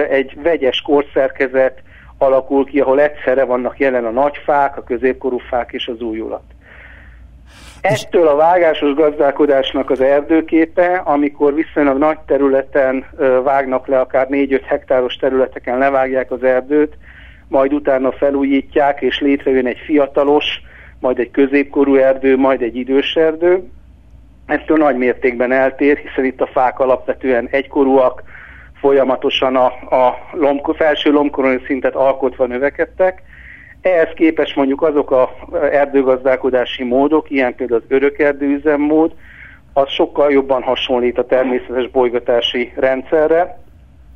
egy 0.09 0.37
vegyes 0.43 0.81
korszerkezet 0.81 1.81
alakul 2.17 2.65
ki, 2.65 2.79
ahol 2.79 3.01
egyszerre 3.01 3.43
vannak 3.43 3.79
jelen 3.79 4.05
a 4.05 4.09
nagyfák, 4.09 4.77
a 4.77 4.83
középkorú 4.83 5.37
fák 5.37 5.71
és 5.71 5.87
az 5.87 6.01
újulat. 6.01 6.43
Ettől 7.81 8.27
a 8.27 8.35
vágásos 8.35 8.93
gazdálkodásnak 8.93 9.89
az 9.89 10.01
erdőképe, 10.01 11.01
amikor 11.05 11.53
viszonylag 11.53 11.97
nagy 11.97 12.17
területen 12.25 13.05
vágnak 13.43 13.87
le, 13.87 13.99
akár 13.99 14.27
4-5 14.29 14.61
hektáros 14.65 15.15
területeken 15.15 15.77
levágják 15.77 16.31
az 16.31 16.43
erdőt, 16.43 16.97
majd 17.47 17.73
utána 17.73 18.11
felújítják, 18.11 19.01
és 19.01 19.19
létrejön 19.19 19.67
egy 19.67 19.79
fiatalos, 19.85 20.61
majd 20.99 21.19
egy 21.19 21.31
középkorú 21.31 21.95
erdő, 21.95 22.37
majd 22.37 22.61
egy 22.61 22.75
idős 22.75 23.15
erdő. 23.15 23.63
Ettől 24.45 24.77
nagy 24.77 24.97
mértékben 24.97 25.51
eltér, 25.51 25.97
hiszen 25.97 26.25
itt 26.25 26.41
a 26.41 26.49
fák 26.53 26.79
alapvetően 26.79 27.47
egykorúak, 27.51 28.23
folyamatosan 28.79 29.55
a, 29.55 29.65
a 29.95 30.17
lomko, 30.31 30.73
felső 30.73 31.11
lomkoroni 31.11 31.61
szintet 31.65 31.95
alkotva 31.95 32.45
növekedtek. 32.45 33.21
Ehhez 33.81 34.09
képest 34.15 34.55
mondjuk 34.55 34.81
azok 34.81 35.11
a 35.11 35.31
erdőgazdálkodási 35.71 36.83
módok, 36.83 37.29
ilyen 37.29 37.55
például 37.55 37.81
az 37.83 37.95
örökerdő 37.95 38.45
üzemmód, 38.45 39.13
az 39.73 39.89
sokkal 39.89 40.31
jobban 40.31 40.61
hasonlít 40.61 41.17
a 41.17 41.25
természetes 41.25 41.89
bolygatási 41.89 42.73
rendszerre. 42.75 43.59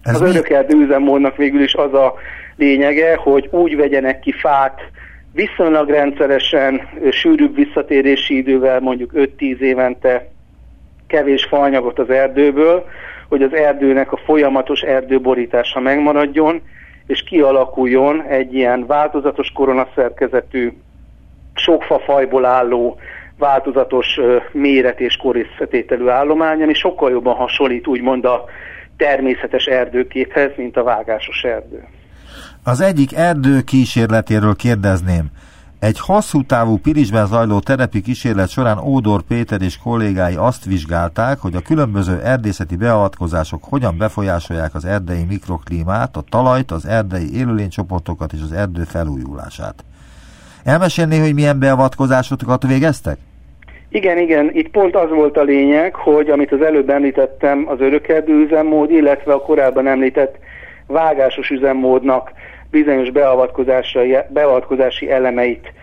Ez 0.04 0.22
az 0.22 0.30
örökerdő 0.30 0.78
üzemmódnak 0.78 1.36
végül 1.36 1.62
is 1.62 1.74
az 1.74 1.94
a 1.94 2.14
lényege, 2.56 3.16
hogy 3.16 3.48
úgy 3.52 3.76
vegyenek 3.76 4.20
ki 4.20 4.32
fát 4.32 4.82
viszonylag 5.36 5.90
rendszeresen, 5.90 6.82
sűrűbb 7.12 7.56
visszatérési 7.56 8.38
idővel, 8.38 8.80
mondjuk 8.80 9.12
5-10 9.14 9.60
évente 9.60 10.28
kevés 11.08 11.46
faanyagot 11.46 12.00
az 12.00 12.10
erdőből, 12.10 12.86
hogy 13.30 13.42
az 13.42 13.54
erdőnek 13.54 14.12
a 14.12 14.18
folyamatos 14.26 14.82
erdőborítása 14.82 15.80
megmaradjon, 15.80 16.62
és 17.08 17.24
kialakuljon 17.24 18.24
egy 18.24 18.54
ilyen 18.54 18.86
változatos 18.86 19.52
koronaszerkezetű, 19.52 20.74
sok 21.54 21.84
fafajból 21.84 22.46
álló, 22.46 22.98
változatos 23.38 24.20
méret 24.52 25.00
és 25.00 25.16
korészfetételű 25.16 26.08
állomány, 26.08 26.62
ami 26.62 26.74
sokkal 26.74 27.12
jobban 27.12 27.36
hasonlít 27.36 27.88
úgymond 27.88 28.26
a 28.26 28.46
természetes 28.98 29.66
erdőképhez, 29.66 30.52
mint 30.56 30.78
a 30.78 30.84
vágásos 30.84 31.44
erdő. 31.44 31.84
Az 32.64 32.82
egyik 32.82 33.16
erdő 33.16 33.62
kísérletéről 33.62 34.56
kérdezném. 34.56 35.26
Egy 35.80 36.00
hosszú 36.00 36.44
távú 36.44 36.78
Pirisben 36.78 37.28
zajló 37.28 37.60
terepi 37.60 38.02
kísérlet 38.02 38.50
során 38.50 38.78
Ódor 38.78 39.22
Péter 39.22 39.62
és 39.62 39.78
kollégái 39.78 40.36
azt 40.36 40.66
vizsgálták, 40.66 41.40
hogy 41.40 41.56
a 41.56 41.62
különböző 41.62 42.22
erdészeti 42.24 42.76
beavatkozások 42.76 43.64
hogyan 43.64 43.98
befolyásolják 43.98 44.76
az 44.76 44.86
erdei 44.86 45.24
mikroklímát, 45.30 46.16
a 46.16 46.24
talajt, 46.30 46.72
az 46.72 46.86
erdei 46.86 47.36
élőlénycsoportokat 47.36 48.34
és 48.34 48.40
az 48.44 48.52
erdő 48.52 48.84
felújulását. 48.84 49.84
Elmesélné, 50.64 51.20
hogy 51.20 51.34
milyen 51.34 51.60
beavatkozásokat 51.60 52.68
végeztek? 52.68 53.18
Igen, 53.90 54.18
igen, 54.18 54.50
itt 54.54 54.70
pont 54.70 54.96
az 54.96 55.10
volt 55.10 55.38
a 55.38 55.44
lényeg, 55.44 55.96
hogy 55.96 56.30
amit 56.30 56.52
az 56.52 56.62
előbb 56.62 56.90
említettem, 56.90 57.66
az 57.68 57.80
örökerdő 57.80 58.34
üzemmód, 58.34 58.92
illetve 58.92 59.34
a 59.34 59.42
korábban 59.42 59.88
említett 59.88 60.38
vágásos 60.88 61.50
üzemmódnak 61.50 62.32
bizonyos 62.70 63.12
beavatkozási 64.32 65.12
elemeit 65.12 65.74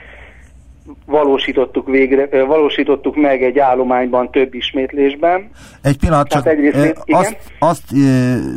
valósítottuk, 1.06 1.86
végre, 1.86 2.44
valósítottuk 2.44 3.16
meg 3.16 3.42
egy 3.42 3.58
állományban 3.58 4.30
több 4.30 4.54
ismétlésben. 4.54 5.50
Egy 5.82 5.98
pillanat, 5.98 6.28
csak 6.28 6.46
egyrészt, 6.46 7.02
azt, 7.06 7.36
azt 7.58 7.82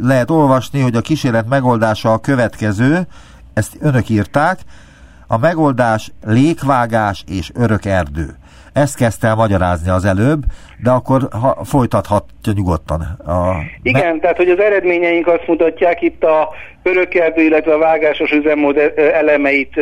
lehet 0.02 0.30
olvasni, 0.30 0.82
hogy 0.82 0.96
a 0.96 1.02
kísérlet 1.02 1.48
megoldása 1.50 2.14
a 2.14 2.20
következő, 2.20 3.00
ezt 3.54 3.78
önök 3.82 4.10
írták, 4.10 4.60
a 5.28 5.38
megoldás 5.38 6.12
lékvágás 6.26 7.24
és 7.28 7.52
örök 7.56 7.86
erdő. 7.86 8.36
Ezt 8.76 8.98
kezdte 8.98 9.28
el 9.28 9.36
magyarázni 9.36 9.90
az 9.90 10.06
előbb, 10.06 10.44
de 10.84 10.90
akkor 10.90 11.22
ha, 11.42 11.64
folytathatja 11.64 12.54
nyugodtan. 12.56 13.02
A... 13.26 13.56
Igen, 13.82 14.20
tehát 14.20 14.38
hogy 14.38 14.50
az 14.50 14.60
eredményeink 14.60 15.28
azt 15.28 15.48
mutatják, 15.48 16.02
itt 16.02 16.24
a 16.24 16.50
örökerdő, 16.84 17.42
illetve 17.42 17.74
a 17.74 17.78
vágásos 17.78 18.32
üzemmód 18.32 18.94
elemeit 18.96 19.80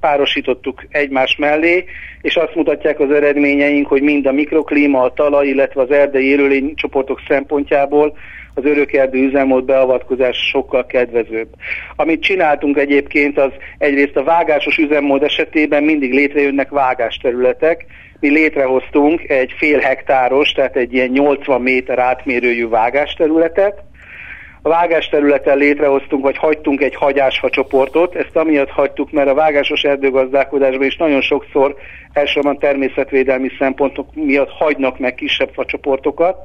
párosítottuk 0.00 0.86
egymás 0.88 1.36
mellé, 1.36 1.84
és 2.20 2.36
azt 2.36 2.54
mutatják 2.54 3.00
az 3.00 3.10
eredményeink, 3.10 3.86
hogy 3.86 4.02
mind 4.02 4.26
a 4.26 4.32
mikroklíma, 4.32 5.02
a 5.02 5.12
talaj, 5.12 5.46
illetve 5.46 5.82
az 5.82 5.90
erdei 5.90 6.28
élőlénycsoportok 6.30 7.20
szempontjából 7.28 8.16
az 8.56 8.64
örökerdő 8.64 9.18
üzemmód 9.18 9.64
beavatkozás 9.64 10.36
sokkal 10.36 10.86
kedvezőbb. 10.86 11.48
Amit 11.96 12.22
csináltunk 12.22 12.78
egyébként, 12.78 13.38
az 13.38 13.50
egyrészt 13.78 14.16
a 14.16 14.24
vágásos 14.24 14.76
üzemmód 14.78 15.22
esetében 15.22 15.82
mindig 15.82 16.12
létrejönnek 16.12 16.68
vágásterületek, 16.68 17.84
mi 18.20 18.28
létrehoztunk 18.28 19.28
egy 19.28 19.54
fél 19.58 19.78
hektáros, 19.78 20.52
tehát 20.52 20.76
egy 20.76 20.92
ilyen 20.92 21.08
80 21.08 21.60
méter 21.60 21.98
átmérőjű 21.98 22.68
vágásterületet. 22.68 23.82
A 24.62 24.68
vágásterületen 24.68 25.56
létrehoztunk, 25.56 26.22
vagy 26.22 26.36
hagytunk 26.36 26.80
egy 26.80 26.94
hagyásfa 26.94 27.50
csoportot, 27.50 28.14
ezt 28.14 28.36
amiatt 28.36 28.70
hagytuk, 28.70 29.10
mert 29.12 29.28
a 29.28 29.34
vágásos 29.34 29.82
erdőgazdálkodásban 29.82 30.86
is 30.86 30.96
nagyon 30.96 31.20
sokszor 31.20 31.74
elsősorban 32.12 32.58
természetvédelmi 32.58 33.50
szempontok 33.58 34.14
miatt 34.14 34.50
hagynak 34.50 34.98
meg 34.98 35.14
kisebb 35.14 35.50
facsoportokat, 35.52 36.36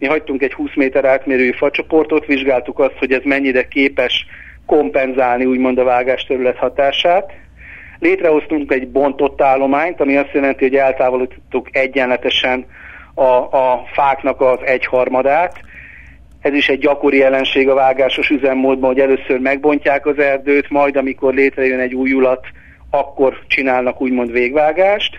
mi 0.00 0.06
hagytunk 0.06 0.42
egy 0.42 0.52
20 0.52 0.74
méter 0.74 1.04
átmérőjű 1.04 1.52
facsoportot, 1.52 2.26
vizsgáltuk 2.26 2.78
azt, 2.78 2.98
hogy 2.98 3.12
ez 3.12 3.20
mennyire 3.24 3.68
képes 3.68 4.26
kompenzálni 4.66 5.44
úgymond 5.44 5.78
a 5.78 5.84
vágásterület 5.84 6.56
hatását. 6.56 7.32
Létrehoztunk 7.98 8.72
egy 8.72 8.88
bontott 8.88 9.40
állományt, 9.40 10.00
ami 10.00 10.16
azt 10.16 10.32
jelenti, 10.32 10.64
hogy 10.64 10.74
eltávolítottuk 10.74 11.68
egyenletesen 11.70 12.66
a, 13.14 13.22
a 13.56 13.84
fáknak 13.92 14.40
az 14.40 14.58
egyharmadát. 14.64 15.60
Ez 16.40 16.52
is 16.52 16.68
egy 16.68 16.78
gyakori 16.78 17.16
jelenség 17.16 17.68
a 17.68 17.74
vágásos 17.74 18.28
üzemmódban, 18.28 18.90
hogy 18.90 19.00
először 19.00 19.38
megbontják 19.38 20.06
az 20.06 20.18
erdőt, 20.18 20.70
majd 20.70 20.96
amikor 20.96 21.34
létrejön 21.34 21.80
egy 21.80 21.94
újulat, 21.94 22.46
akkor 22.90 23.38
csinálnak 23.46 24.00
úgymond 24.00 24.32
végvágást. 24.32 25.18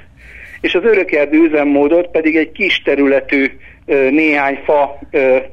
És 0.61 0.75
az 0.75 0.83
örökerdő 0.83 1.37
üzemmódot 1.37 2.07
pedig 2.07 2.35
egy 2.35 2.51
kis 2.51 2.81
területű 2.81 3.51
néhány 3.85 4.59
fa 4.63 4.99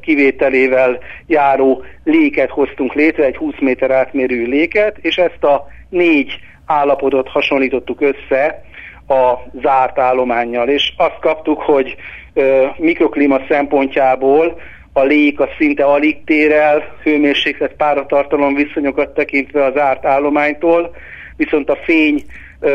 kivételével 0.00 0.98
járó 1.26 1.82
léket 2.04 2.50
hoztunk 2.50 2.94
létre, 2.94 3.24
egy 3.24 3.36
20 3.36 3.54
méter 3.60 3.90
átmérő 3.90 4.44
léket, 4.44 4.96
és 5.00 5.16
ezt 5.16 5.44
a 5.44 5.66
négy 5.88 6.38
állapotot 6.66 7.28
hasonlítottuk 7.28 8.00
össze 8.00 8.62
a 9.08 9.34
zárt 9.62 9.98
állományjal, 9.98 10.68
és 10.68 10.92
azt 10.96 11.18
kaptuk, 11.20 11.60
hogy 11.60 11.96
mikroklíma 12.76 13.40
szempontjából 13.48 14.60
a 14.92 15.02
lék 15.02 15.40
a 15.40 15.48
szinte 15.58 15.84
alig 15.84 16.24
tér 16.24 16.52
el, 16.52 16.96
hőmérséklet 17.02 17.72
páratartalom 17.76 18.54
viszonyokat 18.54 19.14
tekintve 19.14 19.64
az 19.64 19.72
zárt 19.74 20.06
állománytól, 20.06 20.94
viszont 21.36 21.70
a 21.70 21.78
fény 21.84 22.22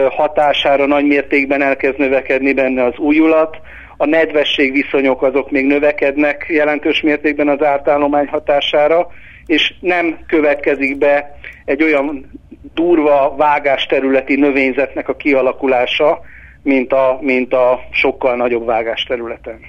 hatására 0.10 0.86
nagy 0.86 1.06
mértékben 1.06 1.62
elkezd 1.62 1.98
növekedni 1.98 2.54
benne 2.54 2.84
az 2.84 2.98
újulat, 2.98 3.58
a 4.04 4.06
nedvesség 4.06 4.72
viszonyok 4.72 5.22
azok 5.22 5.52
még 5.52 5.66
növekednek 5.66 6.46
jelentős 6.50 7.02
mértékben 7.02 7.48
az 7.48 7.64
ártállomány 7.64 8.28
hatására, 8.28 9.08
és 9.46 9.74
nem 9.80 10.18
következik 10.28 10.98
be 10.98 11.38
egy 11.66 11.84
olyan 11.84 12.32
durva 12.74 13.36
vágásterületi 13.38 14.36
növényzetnek 14.36 15.10
a 15.10 15.16
kialakulása, 15.16 16.20
mint 16.64 16.94
a, 16.94 17.18
mint 17.22 17.54
a 17.54 17.80
sokkal 17.92 18.36
nagyobb 18.36 18.66
vágásterületen. 18.66 19.60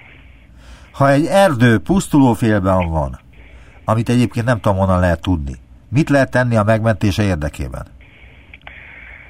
Ha 0.92 1.10
egy 1.10 1.26
erdő 1.26 1.78
pusztulófélben 1.78 2.90
van, 2.90 3.18
amit 3.84 4.08
egyébként 4.08 4.46
nem 4.46 4.60
tudom 4.60 4.78
honnan 4.78 5.00
lehet 5.00 5.20
tudni, 5.20 5.52
mit 5.88 6.10
lehet 6.10 6.30
tenni 6.30 6.56
a 6.56 6.62
megmentése 6.62 7.22
érdekében? 7.22 7.86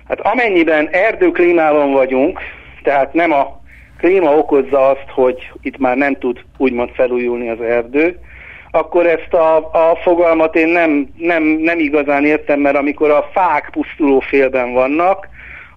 Hát 0.08 0.20
amennyiben 0.20 0.88
erdőklímában 0.90 1.92
vagyunk, 1.92 2.40
tehát 2.82 3.12
nem 3.12 3.32
a 3.32 3.62
klíma 3.98 4.37
okozza 4.37 4.88
azt, 4.88 5.09
hogy 5.09 5.52
itt 5.62 5.78
már 5.78 5.96
nem 5.96 6.14
tud 6.18 6.40
úgymond 6.57 6.90
felújulni 6.90 7.48
az 7.48 7.61
erdő, 7.61 8.18
akkor 8.70 9.07
ezt 9.07 9.35
a, 9.35 9.57
a 9.57 9.96
fogalmat 10.02 10.57
én 10.57 10.68
nem, 10.68 11.09
nem, 11.16 11.42
nem 11.42 11.78
igazán 11.78 12.24
értem, 12.24 12.61
mert 12.61 12.76
amikor 12.76 13.11
a 13.11 13.30
fák 13.33 13.70
pusztuló 13.72 14.20
félben 14.20 14.72
vannak, 14.72 15.28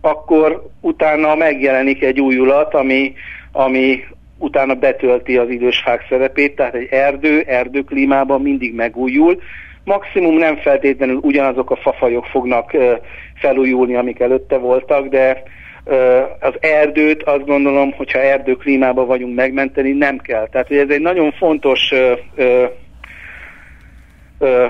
akkor 0.01 0.69
utána 0.81 1.35
megjelenik 1.35 2.03
egy 2.03 2.19
újulat, 2.19 2.73
ami, 2.73 3.13
ami 3.51 4.03
utána 4.37 4.73
betölti 4.73 5.37
az 5.37 5.49
idős 5.49 5.77
fák 5.77 6.05
szerepét, 6.09 6.55
tehát 6.55 6.73
egy 6.73 6.87
erdő, 6.91 7.43
erdőklímában 7.47 8.41
mindig 8.41 8.75
megújul, 8.75 9.41
maximum 9.83 10.37
nem 10.37 10.55
feltétlenül 10.57 11.19
ugyanazok 11.21 11.71
a 11.71 11.75
fafajok 11.75 12.25
fognak 12.25 12.71
felújulni, 13.35 13.95
amik 13.95 14.19
előtte 14.19 14.57
voltak, 14.57 15.07
de 15.07 15.43
az 16.39 16.53
erdőt 16.59 17.23
azt 17.23 17.45
gondolom, 17.45 17.91
hogyha 17.91 18.19
erdőklímában 18.19 19.07
vagyunk 19.07 19.35
megmenteni, 19.35 19.91
nem 19.91 20.17
kell. 20.17 20.47
Tehát 20.51 20.67
hogy 20.67 20.77
ez 20.77 20.89
egy 20.89 21.01
nagyon 21.01 21.31
fontos 21.31 21.93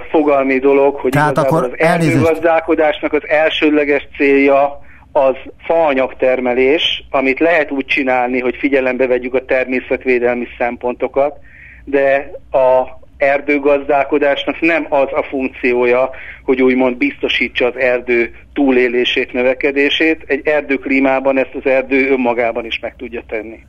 fogalmi 0.10 0.60
dolog, 0.60 0.96
hogy 0.96 1.12
Tehát 1.12 1.38
akkor 1.38 1.64
az 1.64 1.72
erdőgazdálkodásnak 1.78 3.14
az 3.14 3.28
elsődleges 3.28 4.08
célja 4.18 4.80
az 5.12 5.36
faanyagtermelés, 5.58 7.04
amit 7.10 7.40
lehet 7.40 7.72
úgy 7.72 7.86
csinálni, 7.86 8.40
hogy 8.40 8.56
figyelembe 8.56 9.08
vegyük 9.08 9.34
a 9.34 9.46
természetvédelmi 9.46 10.48
szempontokat, 10.58 11.38
de 11.84 12.32
a 12.52 12.98
erdőgazdálkodásnak 13.18 14.62
nem 14.62 14.86
az 14.90 15.08
a 15.12 15.24
funkciója, 15.30 16.10
hogy 16.44 16.62
úgymond 16.62 16.98
biztosítsa 16.98 17.66
az 17.66 17.76
erdő 17.78 18.36
túlélését, 18.54 19.34
növekedését. 19.34 20.24
Egy 20.28 20.48
erdőklímában 20.48 21.38
ezt 21.38 21.54
az 21.54 21.66
erdő 21.66 22.12
önmagában 22.12 22.66
is 22.66 22.80
meg 22.82 22.96
tudja 22.98 23.24
tenni. 23.28 23.60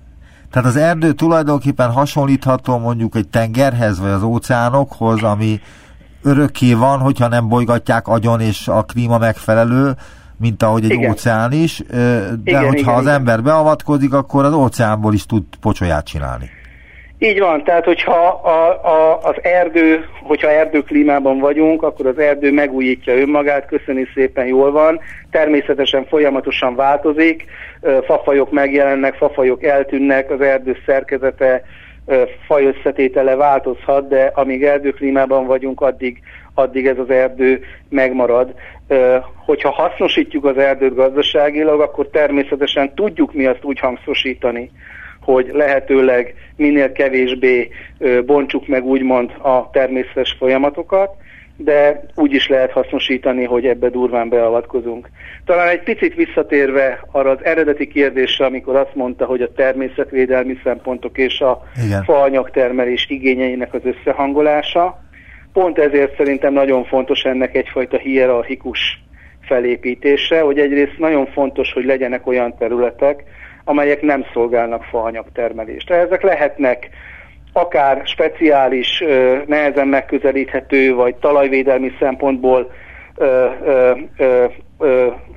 Tehát 0.50 0.68
az 0.68 0.76
erdő 0.76 1.12
tulajdonképpen 1.12 1.90
hasonlítható 1.90 2.78
mondjuk 2.78 3.16
egy 3.16 3.28
tengerhez, 3.28 4.00
vagy 4.00 4.10
az 4.10 4.22
óceánokhoz, 4.22 5.22
ami 5.22 5.60
örökké 6.22 6.72
van, 6.72 6.98
hogyha 6.98 7.28
nem 7.28 7.48
bolygatják 7.48 8.08
agyon, 8.08 8.40
és 8.40 8.68
a 8.68 8.82
klíma 8.82 9.18
megfelelő, 9.18 9.90
mint 10.36 10.62
ahogy 10.62 10.84
egy 10.84 10.90
igen. 10.90 11.10
óceán 11.10 11.52
is, 11.52 11.82
de 11.88 12.36
igen, 12.44 12.66
hogyha 12.66 12.78
igen, 12.78 12.94
az 12.94 13.02
igen. 13.02 13.14
ember 13.14 13.42
beavatkozik, 13.42 14.12
akkor 14.12 14.44
az 14.44 14.52
óceánból 14.52 15.14
is 15.14 15.26
tud 15.26 15.44
pocsolyát 15.60 16.06
csinálni. 16.06 16.50
Így 17.20 17.38
van, 17.38 17.64
tehát 17.64 17.84
hogyha 17.84 18.26
a, 18.28 18.86
a, 18.86 19.18
az 19.22 19.34
erdő, 19.42 20.04
hogyha 20.22 20.50
erdőklímában 20.50 21.38
vagyunk, 21.38 21.82
akkor 21.82 22.06
az 22.06 22.18
erdő 22.18 22.52
megújítja 22.52 23.14
önmagát, 23.14 23.66
köszöni 23.66 24.06
szépen 24.14 24.46
jól 24.46 24.70
van, 24.70 25.00
természetesen 25.30 26.06
folyamatosan 26.06 26.74
változik, 26.74 27.44
fafajok 28.04 28.50
megjelennek, 28.50 29.14
fafajok 29.14 29.62
eltűnnek, 29.62 30.30
az 30.30 30.40
erdő 30.40 30.76
szerkezete, 30.86 31.62
fajösszetétele 32.46 33.34
változhat, 33.34 34.08
de 34.08 34.30
amíg 34.34 34.64
erdőklímában 34.64 35.46
vagyunk, 35.46 35.80
addig, 35.80 36.20
addig 36.54 36.86
ez 36.86 36.98
az 36.98 37.10
erdő 37.10 37.60
megmarad. 37.88 38.54
Hogyha 39.44 39.70
hasznosítjuk 39.70 40.44
az 40.44 40.58
erdőt 40.58 40.94
gazdaságilag, 40.94 41.80
akkor 41.80 42.08
természetesen 42.08 42.94
tudjuk 42.94 43.32
mi 43.32 43.46
azt 43.46 43.64
úgy 43.64 43.78
hangszosítani, 43.78 44.70
hogy 45.32 45.50
lehetőleg 45.52 46.34
minél 46.56 46.92
kevésbé 46.92 47.68
bontsuk 48.26 48.66
meg 48.66 48.84
úgymond 48.84 49.30
a 49.42 49.70
természetes 49.70 50.36
folyamatokat, 50.38 51.10
de 51.56 52.00
úgy 52.14 52.32
is 52.32 52.48
lehet 52.48 52.70
hasznosítani, 52.70 53.44
hogy 53.44 53.64
ebbe 53.64 53.88
durván 53.88 54.28
beavatkozunk. 54.28 55.08
Talán 55.44 55.68
egy 55.68 55.82
picit 55.82 56.14
visszatérve 56.14 57.00
arra 57.12 57.30
az 57.30 57.44
eredeti 57.44 57.86
kérdésre, 57.88 58.44
amikor 58.44 58.76
azt 58.76 58.94
mondta, 58.94 59.24
hogy 59.24 59.42
a 59.42 59.52
természetvédelmi 59.52 60.58
szempontok 60.64 61.18
és 61.18 61.40
a 61.40 61.62
Igen. 61.86 62.04
faanyagtermelés 62.04 63.06
igényeinek 63.08 63.74
az 63.74 63.82
összehangolása, 63.84 65.02
pont 65.52 65.78
ezért 65.78 66.16
szerintem 66.16 66.52
nagyon 66.52 66.84
fontos 66.84 67.22
ennek 67.22 67.56
egyfajta 67.56 67.96
hierarchikus 67.96 69.02
felépítése, 69.40 70.40
hogy 70.40 70.58
egyrészt 70.58 70.98
nagyon 70.98 71.26
fontos, 71.26 71.72
hogy 71.72 71.84
legyenek 71.84 72.26
olyan 72.26 72.56
területek, 72.58 73.24
amelyek 73.68 74.02
nem 74.02 74.24
szolgálnak 74.32 74.82
faanyagtermelést. 74.82 75.90
Ezek 75.90 76.22
lehetnek 76.22 76.88
akár 77.52 78.02
speciális, 78.04 79.04
nehezen 79.46 79.88
megközelíthető, 79.88 80.94
vagy 80.94 81.14
talajvédelmi 81.14 81.92
szempontból 81.98 82.70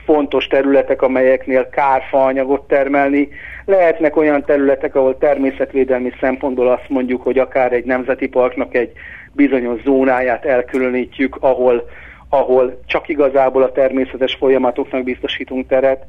fontos 0.06 0.48
területek, 0.48 1.02
amelyeknél 1.02 1.70
kár 1.70 2.02
faanyagot 2.10 2.68
termelni. 2.68 3.30
Lehetnek 3.66 4.16
olyan 4.16 4.44
területek, 4.46 4.96
ahol 4.96 5.18
természetvédelmi 5.18 6.12
szempontból 6.20 6.68
azt 6.68 6.90
mondjuk, 6.90 7.22
hogy 7.22 7.38
akár 7.38 7.74
egy 7.74 7.86
nemzeti 7.86 8.28
parknak 8.28 8.76
egy 8.76 8.92
bizonyos 9.32 9.82
zónáját 9.82 10.46
elkülönítjük, 10.46 11.38
ahol, 11.40 11.90
ahol 12.30 12.80
csak 12.86 13.10
igazából 13.10 13.64
a 13.64 13.72
természetes 13.72 14.36
folyamatoknak 14.40 15.04
biztosítunk 15.04 15.68
teret. 15.68 16.06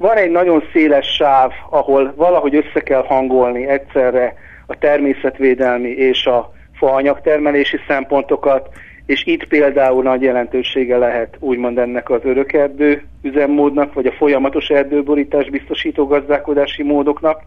Van 0.00 0.16
egy 0.16 0.30
nagyon 0.30 0.62
széles 0.72 1.06
sáv, 1.06 1.52
ahol 1.70 2.12
valahogy 2.16 2.54
össze 2.54 2.80
kell 2.80 3.04
hangolni 3.06 3.66
egyszerre 3.66 4.34
a 4.66 4.78
természetvédelmi 4.78 5.88
és 5.88 6.26
a 6.26 6.52
faanyagtermelési 6.78 7.78
szempontokat, 7.88 8.68
és 9.06 9.26
itt 9.26 9.44
például 9.44 10.02
nagy 10.02 10.22
jelentősége 10.22 10.96
lehet 10.96 11.36
úgymond 11.38 11.78
ennek 11.78 12.10
az 12.10 12.20
örökerdő 12.24 13.02
üzemmódnak, 13.22 13.94
vagy 13.94 14.06
a 14.06 14.12
folyamatos 14.12 14.68
erdőborítás 14.68 15.50
biztosító 15.50 16.06
gazdálkodási 16.06 16.82
módoknak, 16.82 17.42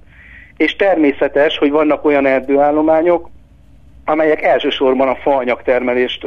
és 0.57 0.75
természetes, 0.75 1.57
hogy 1.57 1.71
vannak 1.71 2.05
olyan 2.05 2.25
erdőállományok, 2.25 3.29
amelyek 4.05 4.41
elsősorban 4.41 5.07
a 5.07 5.15
faanyagtermelést 5.15 6.25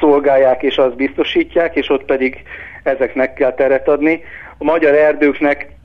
szolgálják 0.00 0.62
és 0.62 0.76
azt 0.78 0.96
biztosítják, 0.96 1.76
és 1.76 1.90
ott 1.90 2.04
pedig 2.04 2.42
ezeknek 2.82 3.34
kell 3.34 3.54
teret 3.54 3.88
adni. 3.88 4.22
A 4.58 4.64
magyar 4.64 4.94
erdőknek 4.94 5.76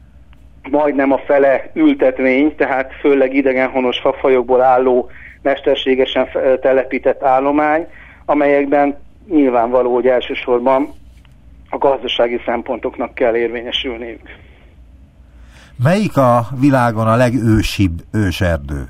majdnem 0.70 1.12
a 1.12 1.18
fele 1.18 1.70
ültetvény, 1.74 2.56
tehát 2.56 2.94
főleg 3.00 3.34
idegenhonos 3.34 4.00
fafajokból 4.00 4.62
álló 4.62 5.10
mesterségesen 5.42 6.28
telepített 6.62 7.24
állomány, 7.24 7.88
amelyekben 8.26 8.98
nyilvánvaló, 9.30 9.94
hogy 9.94 10.08
elsősorban 10.08 10.94
a 11.70 11.78
gazdasági 11.78 12.42
szempontoknak 12.46 13.16
kell 13.16 13.36
érvényesülniük. 13.36 14.22
Melyik 15.84 16.18
a 16.18 16.48
világon 16.60 17.08
a 17.08 17.16
legősibb 17.16 18.02
őserdő? 18.12 18.90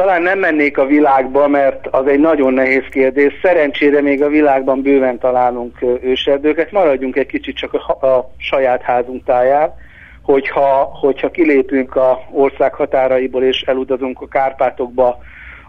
Talán 0.00 0.22
nem 0.22 0.38
mennék 0.38 0.78
a 0.78 0.86
világba, 0.86 1.48
mert 1.48 1.86
az 1.86 2.06
egy 2.06 2.18
nagyon 2.18 2.52
nehéz 2.52 2.84
kérdés. 2.90 3.32
Szerencsére 3.42 4.00
még 4.00 4.22
a 4.22 4.28
világban 4.28 4.82
bőven 4.82 5.18
találunk 5.18 5.84
őserdőket. 6.02 6.72
Maradjunk 6.72 7.16
egy 7.16 7.26
kicsit 7.26 7.56
csak 7.56 7.72
a, 7.72 8.06
a 8.06 8.30
saját 8.36 8.82
házunk 8.82 9.24
táján, 9.24 9.74
hogyha, 10.22 10.90
hogyha 11.00 11.30
kilépünk 11.30 11.96
a 11.96 12.20
ország 12.30 12.74
határaiból 12.74 13.42
és 13.42 13.62
elutazunk 13.62 14.20
a 14.20 14.28
Kárpátokba, 14.28 15.18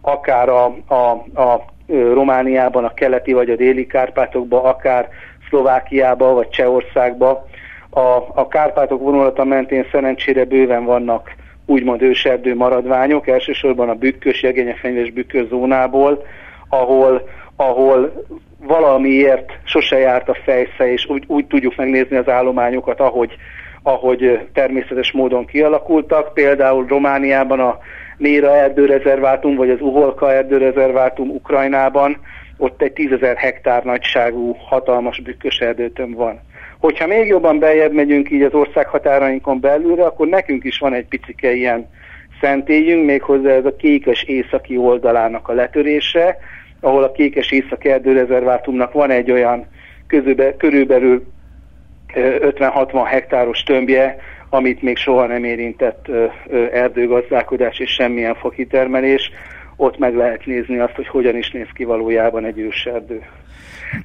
akár 0.01 0.49
a, 0.49 0.65
a, 0.87 1.09
a 1.41 1.65
Romániában, 1.87 2.83
a 2.85 2.93
keleti 2.93 3.33
vagy 3.33 3.49
a 3.49 3.55
déli 3.55 3.87
Kárpátokba, 3.87 4.63
akár 4.63 5.09
Szlovákiába 5.49 6.33
vagy 6.33 6.49
Csehországba. 6.49 7.47
A, 7.89 8.17
a 8.33 8.47
Kárpátok 8.47 9.01
vonulata 9.01 9.43
mentén 9.43 9.87
szerencsére 9.91 10.45
bőven 10.45 10.85
vannak 10.85 11.39
úgymond 11.71 12.01
őserdő 12.01 12.55
maradványok, 12.55 13.27
elsősorban 13.27 13.89
a 13.89 13.95
bükkös, 13.95 14.41
jegényefenyves 14.41 15.11
bükkös 15.11 15.47
zónából, 15.47 16.25
ahol, 16.69 17.29
ahol 17.55 18.25
valamiért 18.57 19.51
sose 19.63 19.97
járt 19.97 20.29
a 20.29 20.37
fejsze, 20.43 20.91
és 20.91 21.05
úgy, 21.09 21.23
úgy 21.27 21.45
tudjuk 21.47 21.75
megnézni 21.75 22.15
az 22.15 22.29
állományokat, 22.29 22.99
ahogy, 22.99 23.35
ahogy 23.83 24.47
természetes 24.53 25.11
módon 25.11 25.45
kialakultak. 25.45 26.33
Például 26.33 26.85
Romániában 26.87 27.59
a 27.59 27.79
Néra 28.17 28.55
erdőrezervátum, 28.55 29.55
vagy 29.55 29.69
az 29.69 29.81
Uholka 29.81 30.33
erdőrezervátum 30.33 31.29
Ukrajnában, 31.29 32.17
ott 32.57 32.81
egy 32.81 32.93
tízezer 32.93 33.37
hektár 33.37 33.83
nagyságú 33.83 34.55
hatalmas 34.59 35.19
bükkös 35.19 35.59
erdőtöm 35.59 36.13
van. 36.13 36.39
Hogyha 36.81 37.07
még 37.07 37.27
jobban 37.27 37.59
beljebb 37.59 37.93
megyünk 37.93 38.31
így 38.31 38.41
az 38.41 38.53
ország 38.53 38.87
határainkon 38.87 39.59
belülre, 39.59 40.05
akkor 40.05 40.27
nekünk 40.27 40.63
is 40.63 40.77
van 40.77 40.93
egy 40.93 41.05
picike 41.05 41.51
ilyen 41.53 41.89
szentélyünk, 42.41 43.05
méghozzá 43.05 43.49
ez 43.49 43.65
a 43.65 43.75
kékes 43.75 44.23
északi 44.23 44.77
oldalának 44.77 45.47
a 45.47 45.53
letörése, 45.53 46.37
ahol 46.79 47.03
a 47.03 47.11
kékes 47.11 47.51
északi 47.51 47.89
erdőrezervátumnak 47.89 48.93
van 48.93 49.09
egy 49.09 49.31
olyan 49.31 49.67
közöbe, 50.07 50.55
körülbelül 50.57 51.25
50-60 52.13 53.03
hektáros 53.05 53.63
tömbje, 53.63 54.17
amit 54.49 54.81
még 54.81 54.97
soha 54.97 55.25
nem 55.25 55.43
érintett 55.43 56.05
erdőgazdálkodás 56.71 57.79
és 57.79 57.89
semmilyen 57.89 58.35
fakitermelés, 58.35 59.31
ott 59.75 59.97
meg 59.97 60.15
lehet 60.15 60.45
nézni 60.45 60.79
azt, 60.79 60.95
hogy 60.95 61.07
hogyan 61.07 61.35
is 61.35 61.51
néz 61.51 61.69
ki 61.73 61.83
valójában 61.83 62.45
egy 62.45 62.59
őserdő. 62.59 63.21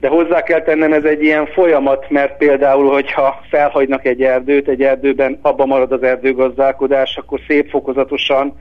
De 0.01 0.09
hozzá 0.09 0.43
kell 0.43 0.63
tennem, 0.63 0.93
ez 0.93 1.05
egy 1.05 1.23
ilyen 1.23 1.47
folyamat, 1.47 2.11
mert 2.11 2.37
például, 2.37 2.91
hogyha 2.91 3.41
felhagynak 3.51 4.05
egy 4.05 4.23
erdőt, 4.23 4.69
egy 4.69 4.83
erdőben 4.83 5.39
abba 5.43 5.67
marad 5.67 5.93
az 5.93 6.03
erdőgazdálkodás, 6.03 7.17
akkor 7.17 7.41
szép 7.49 7.71
fokozatosan 7.71 8.59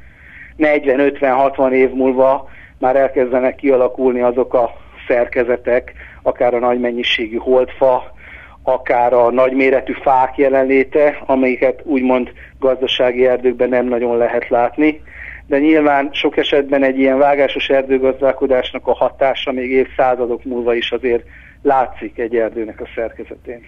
40-50-60 0.57 1.71
év 1.71 1.89
múlva 1.89 2.49
már 2.79 2.95
elkezdenek 2.95 3.55
kialakulni 3.55 4.21
azok 4.21 4.53
a 4.53 4.73
szerkezetek, 5.07 5.93
akár 6.21 6.53
a 6.53 6.59
nagy 6.59 6.79
mennyiségű 6.79 7.37
holdfa, 7.37 8.13
akár 8.63 9.13
a 9.13 9.31
nagyméretű 9.31 9.93
fák 9.93 10.37
jelenléte, 10.37 11.21
amelyiket 11.25 11.81
úgymond 11.83 12.31
gazdasági 12.59 13.27
erdőkben 13.27 13.69
nem 13.69 13.85
nagyon 13.85 14.17
lehet 14.17 14.49
látni, 14.49 15.01
de 15.47 15.59
nyilván 15.59 16.09
sok 16.11 16.37
esetben 16.37 16.83
egy 16.83 16.97
ilyen 16.97 17.17
vágásos 17.17 17.69
erdőgazdálkodásnak 17.69 18.87
a 18.87 18.93
hatása 18.93 19.51
még 19.51 19.71
évszázadok 19.71 20.43
múlva 20.43 20.73
is 20.73 20.91
azért 20.91 21.23
látszik 21.61 22.17
egy 22.17 22.35
erdőnek 22.35 22.81
a 22.81 22.87
szerkezetén. 22.95 23.61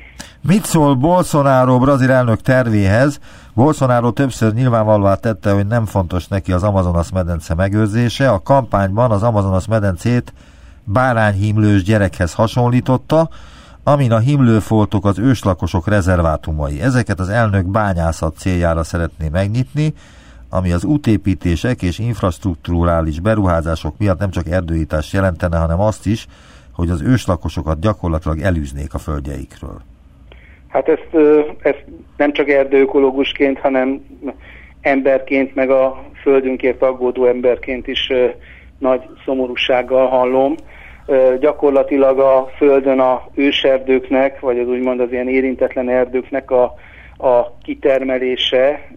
Mit 0.47 0.63
szól 0.63 0.95
Bolsonaro 0.95 1.79
brazil 1.79 2.11
elnök 2.11 2.41
tervéhez? 2.41 3.19
Bolsonaro 3.53 4.11
többször 4.11 4.53
nyilvánvalóvá 4.53 5.15
tette, 5.15 5.51
hogy 5.51 5.67
nem 5.67 5.85
fontos 5.85 6.27
neki 6.27 6.51
az 6.51 6.63
Amazonas 6.63 7.11
medence 7.11 7.53
megőrzése. 7.53 8.29
A 8.29 8.41
kampányban 8.41 9.11
az 9.11 9.23
Amazonas 9.23 9.67
medencét 9.67 10.33
bárányhimlős 10.83 11.83
gyerekhez 11.83 12.33
hasonlította, 12.33 13.29
amin 13.83 14.11
a 14.11 14.19
himlőfoltok 14.19 15.05
az 15.05 15.19
őslakosok 15.19 15.87
rezervátumai. 15.87 16.81
Ezeket 16.81 17.19
az 17.19 17.29
elnök 17.29 17.65
bányászat 17.65 18.37
céljára 18.37 18.83
szeretné 18.83 19.29
megnyitni, 19.29 19.93
ami 20.49 20.71
az 20.71 20.83
útépítések 20.83 21.81
és 21.81 21.99
infrastruktúrális 21.99 23.19
beruházások 23.19 23.93
miatt 23.97 24.19
nem 24.19 24.29
csak 24.29 24.47
erdőítást 24.47 25.13
jelentene, 25.13 25.57
hanem 25.57 25.79
azt 25.79 26.05
is, 26.05 26.27
hogy 26.73 26.89
az 26.89 27.01
őslakosokat 27.01 27.79
gyakorlatilag 27.79 28.39
elűznék 28.39 28.93
a 28.93 28.97
földjeikről. 28.97 29.81
Hát 30.67 30.87
ezt, 30.87 31.09
ezt 31.61 31.85
nem 32.17 32.33
csak 32.33 32.49
erdőökológusként, 32.49 33.59
hanem 33.59 34.01
emberként, 34.81 35.55
meg 35.55 35.69
a 35.69 36.03
földünkért 36.21 36.81
aggódó 36.81 37.25
emberként 37.25 37.87
is 37.87 38.11
nagy 38.77 39.01
szomorúsággal 39.25 40.07
hallom. 40.07 40.55
Gyakorlatilag 41.39 42.19
a 42.19 42.49
földön 42.57 42.99
a 42.99 43.27
őserdőknek, 43.35 44.39
vagy 44.39 44.59
az 44.59 44.67
úgymond 44.67 44.99
az 44.99 45.11
ilyen 45.11 45.27
érintetlen 45.27 45.89
erdőknek 45.89 46.51
a, 46.51 46.73
a 47.17 47.57
kitermelése 47.63 48.87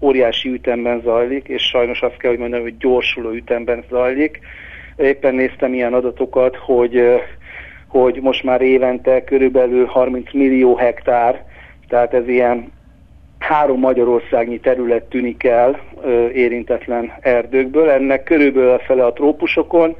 óriási 0.00 0.48
ütemben 0.48 1.00
zajlik, 1.00 1.48
és 1.48 1.62
sajnos 1.62 2.02
azt 2.02 2.16
kell, 2.16 2.30
hogy 2.30 2.40
mondani, 2.40 2.62
hogy 2.62 2.76
gyorsuló 2.76 3.30
ütemben 3.30 3.84
zajlik. 3.90 4.40
Éppen 4.96 5.34
néztem 5.34 5.74
ilyen 5.74 5.94
adatokat, 5.94 6.56
hogy 6.56 7.20
hogy 7.92 8.18
most 8.20 8.42
már 8.42 8.60
évente 8.60 9.24
körülbelül 9.24 9.86
30 9.86 10.32
millió 10.32 10.76
hektár, 10.76 11.44
tehát 11.88 12.14
ez 12.14 12.28
ilyen 12.28 12.72
három 13.38 13.78
Magyarországnyi 13.78 14.60
terület 14.60 15.02
tűnik 15.02 15.44
el 15.44 15.80
ö, 16.02 16.28
érintetlen 16.28 17.12
erdőkből, 17.20 17.90
ennek 17.90 18.22
körülbelül 18.22 18.70
a 18.70 18.78
fele 18.78 19.04
a 19.04 19.12
trópusokon 19.12 19.96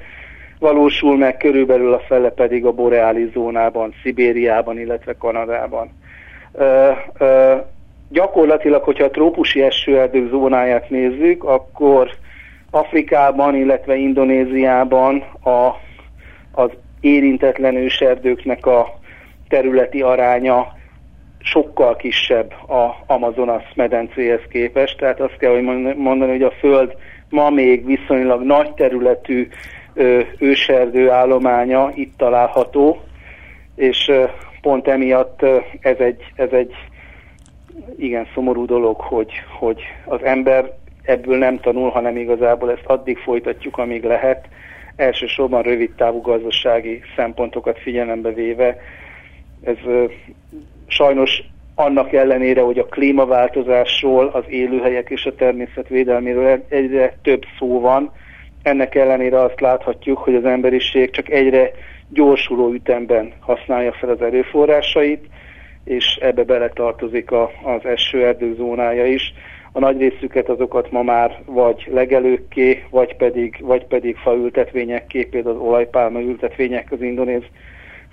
valósul 0.59 1.17
meg, 1.17 1.37
körülbelül 1.37 1.93
a 1.93 1.99
fele 1.99 2.31
pedig 2.31 2.65
a 2.65 2.73
boreális 2.73 3.33
zónában, 3.33 3.95
Szibériában, 4.03 4.79
illetve 4.79 5.15
Kanadában. 5.19 5.91
Gyakorlatilag, 8.09 8.83
hogyha 8.83 9.05
a 9.05 9.11
trópusi 9.11 9.63
esőerdők 9.63 10.29
zónáját 10.31 10.91
nézzük, 10.91 11.45
akkor 11.45 12.11
Afrikában, 12.71 13.55
illetve 13.55 13.97
Indonéziában 13.97 15.25
a, 15.43 15.71
az 16.53 16.71
érintetlen 17.01 17.77
őserdőknek 17.77 18.67
a 18.67 18.99
területi 19.49 20.03
aránya 20.03 20.73
sokkal 21.39 21.97
kisebb 21.97 22.53
a 22.53 22.97
Amazonas 23.07 23.65
medencéhez 23.75 24.41
képest, 24.49 24.99
tehát 24.99 25.21
azt 25.21 25.37
kell 25.37 25.53
hogy 25.53 25.97
mondani, 25.97 26.31
hogy 26.31 26.43
a 26.43 26.51
Föld 26.59 26.95
ma 27.29 27.51
még 27.51 27.87
viszonylag 27.87 28.43
nagy 28.43 28.73
területű 28.73 29.49
őserdő 30.39 31.11
állománya 31.11 31.91
itt 31.95 32.17
található, 32.17 33.03
és 33.75 34.11
pont 34.63 34.89
emiatt 34.89 35.43
ez 35.81 35.99
egy, 35.99 36.23
ez 36.35 36.51
egy 36.51 36.75
igen 37.97 38.27
szomorú 38.35 38.65
dolog, 38.65 39.01
hogy, 39.01 39.33
hogy 39.59 39.83
az 40.05 40.23
ember 40.23 40.73
ebből 41.03 41.39
nem 41.39 41.61
tanul, 41.61 41.91
hanem 41.91 42.17
igazából 42.17 42.71
ezt 42.71 42.87
addig 42.87 43.19
folytatjuk, 43.19 43.79
amíg 43.79 44.05
lehet, 44.05 44.49
elsősorban 44.97 45.63
rövid 45.63 45.91
távú 45.97 46.21
gazdasági 46.21 47.03
szempontokat 47.17 47.79
figyelembe 47.79 48.33
véve. 48.33 48.77
Ez 49.63 49.77
sajnos 50.87 51.43
annak 51.75 52.13
ellenére, 52.13 52.61
hogy 52.61 52.79
a 52.79 52.87
klímaváltozásról, 52.87 54.27
az 54.27 54.45
élőhelyek 54.49 55.11
és 55.11 55.25
a 55.27 55.35
természet 55.35 55.89
védelméről 55.89 56.65
egyre 56.69 57.17
több 57.23 57.43
szó 57.59 57.81
van, 57.81 58.13
ennek 58.63 58.95
ellenére 58.95 59.41
azt 59.41 59.61
láthatjuk, 59.61 60.19
hogy 60.19 60.35
az 60.35 60.45
emberiség 60.45 61.11
csak 61.11 61.31
egyre 61.31 61.71
gyorsuló 62.13 62.73
ütemben 62.73 63.33
használja 63.41 63.93
fel 63.93 64.09
az 64.09 64.23
erőforrásait, 64.23 65.25
és 65.85 66.19
ebbe 66.21 66.45
beletartozik 66.45 67.31
a, 67.31 67.51
az 67.63 67.85
esőerdő 67.85 68.55
zónája 68.55 69.07
is. 69.07 69.35
A 69.73 69.79
nagy 69.79 69.99
részüket 69.99 70.49
azokat 70.49 70.91
ma 70.91 71.03
már 71.03 71.39
vagy 71.45 71.89
legelőkké, 71.93 72.85
vagy 72.91 73.17
pedig, 73.17 73.57
vagy 73.61 73.85
pedig 73.85 74.17
faültetvényekké, 74.17 75.25
például 75.25 75.55
az 75.55 75.63
olajpálma 75.63 76.21
ültetvények 76.21 76.93
az 76.93 77.03
indonéz 77.03 77.43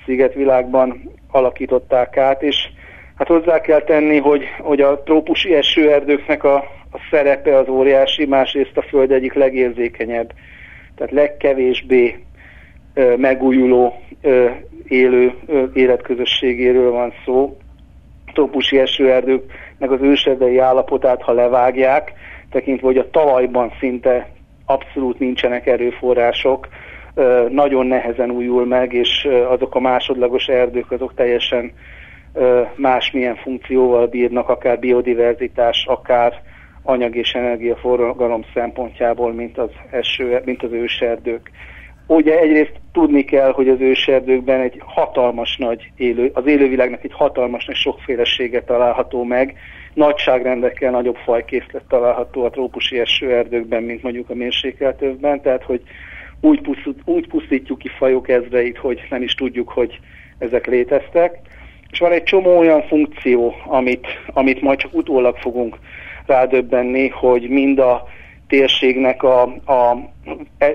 szigetvilágban 0.05 1.11
alakították 1.31 2.17
át, 2.17 2.43
és 2.43 2.69
hát 3.15 3.27
hozzá 3.27 3.61
kell 3.61 3.81
tenni, 3.81 4.17
hogy, 4.17 4.43
hogy 4.59 4.81
a 4.81 5.03
trópusi 5.03 5.53
esőerdőknek 5.53 6.43
a, 6.43 6.55
a 6.91 6.99
szerepe 7.11 7.57
az 7.57 7.67
óriási, 7.67 8.25
másrészt 8.25 8.77
a 8.77 8.81
föld 8.81 9.11
egyik 9.11 9.33
legérzékenyebb, 9.33 10.33
tehát 10.95 11.13
legkevésbé 11.13 12.15
megújuló 13.17 13.93
élő 14.87 15.33
életközösségéről 15.73 16.91
van 16.91 17.13
szó. 17.25 17.57
Trópusi 18.33 18.79
esőerdők 18.79 19.51
meg 19.77 19.91
az 19.91 20.01
őserdei 20.01 20.57
állapotát, 20.57 21.21
ha 21.21 21.31
levágják, 21.31 22.13
tekintve, 22.51 22.87
hogy 22.87 22.97
a 22.97 23.09
talajban 23.09 23.71
szinte 23.79 24.29
abszolút 24.65 25.19
nincsenek 25.19 25.67
erőforrások, 25.67 26.67
nagyon 27.49 27.85
nehezen 27.85 28.31
újul 28.31 28.65
meg, 28.65 28.93
és 28.93 29.27
azok 29.49 29.75
a 29.75 29.79
másodlagos 29.79 30.47
erdők, 30.47 30.91
azok 30.91 31.13
teljesen 31.13 31.71
másmilyen 32.75 33.35
funkcióval 33.35 34.07
bírnak, 34.07 34.49
akár 34.49 34.79
biodiverzitás, 34.79 35.85
akár 35.87 36.41
anyag 36.83 37.15
és 37.15 37.33
energiaforgalom 37.33 38.43
szempontjából, 38.53 39.33
mint 39.33 39.57
az, 39.57 39.69
eső, 39.91 40.41
mint 40.45 40.63
az 40.63 40.71
őserdők. 40.71 41.51
Ugye 42.11 42.39
egyrészt 42.39 42.79
tudni 42.91 43.23
kell, 43.23 43.51
hogy 43.51 43.69
az 43.69 43.79
őserdőkben 43.79 44.59
egy 44.59 44.81
hatalmas 44.85 45.57
nagy 45.57 45.91
élő, 45.95 46.31
az 46.33 46.45
élővilágnak 46.45 47.03
egy 47.03 47.13
hatalmas 47.13 47.65
nagy 47.65 47.75
sokfélesége 47.75 48.63
található 48.63 49.23
meg, 49.23 49.57
nagyságrendekkel 49.93 50.91
nagyobb 50.91 51.15
fajkészlet 51.15 51.83
található 51.89 52.43
a 52.45 52.49
trópusi 52.49 52.99
esőerdőkben, 52.99 53.83
mint 53.83 54.03
mondjuk 54.03 54.29
a 54.29 54.33
mérsékeltövben, 54.33 55.41
tehát 55.41 55.63
hogy 55.63 55.81
úgy, 56.41 56.61
pusztít, 56.61 57.01
úgy 57.05 57.27
pusztítjuk 57.27 57.77
ki 57.77 57.87
fajok 57.87 58.29
ezreit, 58.29 58.77
hogy 58.77 59.01
nem 59.09 59.21
is 59.21 59.33
tudjuk, 59.33 59.69
hogy 59.69 59.99
ezek 60.37 60.67
léteztek. 60.67 61.39
És 61.91 61.99
van 61.99 62.11
egy 62.11 62.23
csomó 62.23 62.57
olyan 62.57 62.81
funkció, 62.81 63.55
amit, 63.65 64.07
amit 64.33 64.61
majd 64.61 64.79
csak 64.79 64.93
utólag 64.93 65.37
fogunk 65.37 65.77
rádöbbenni, 66.25 67.07
hogy 67.07 67.49
mind 67.49 67.79
a 67.79 68.07
térségnek 68.49 69.23
a, 69.23 69.41
a 69.65 69.97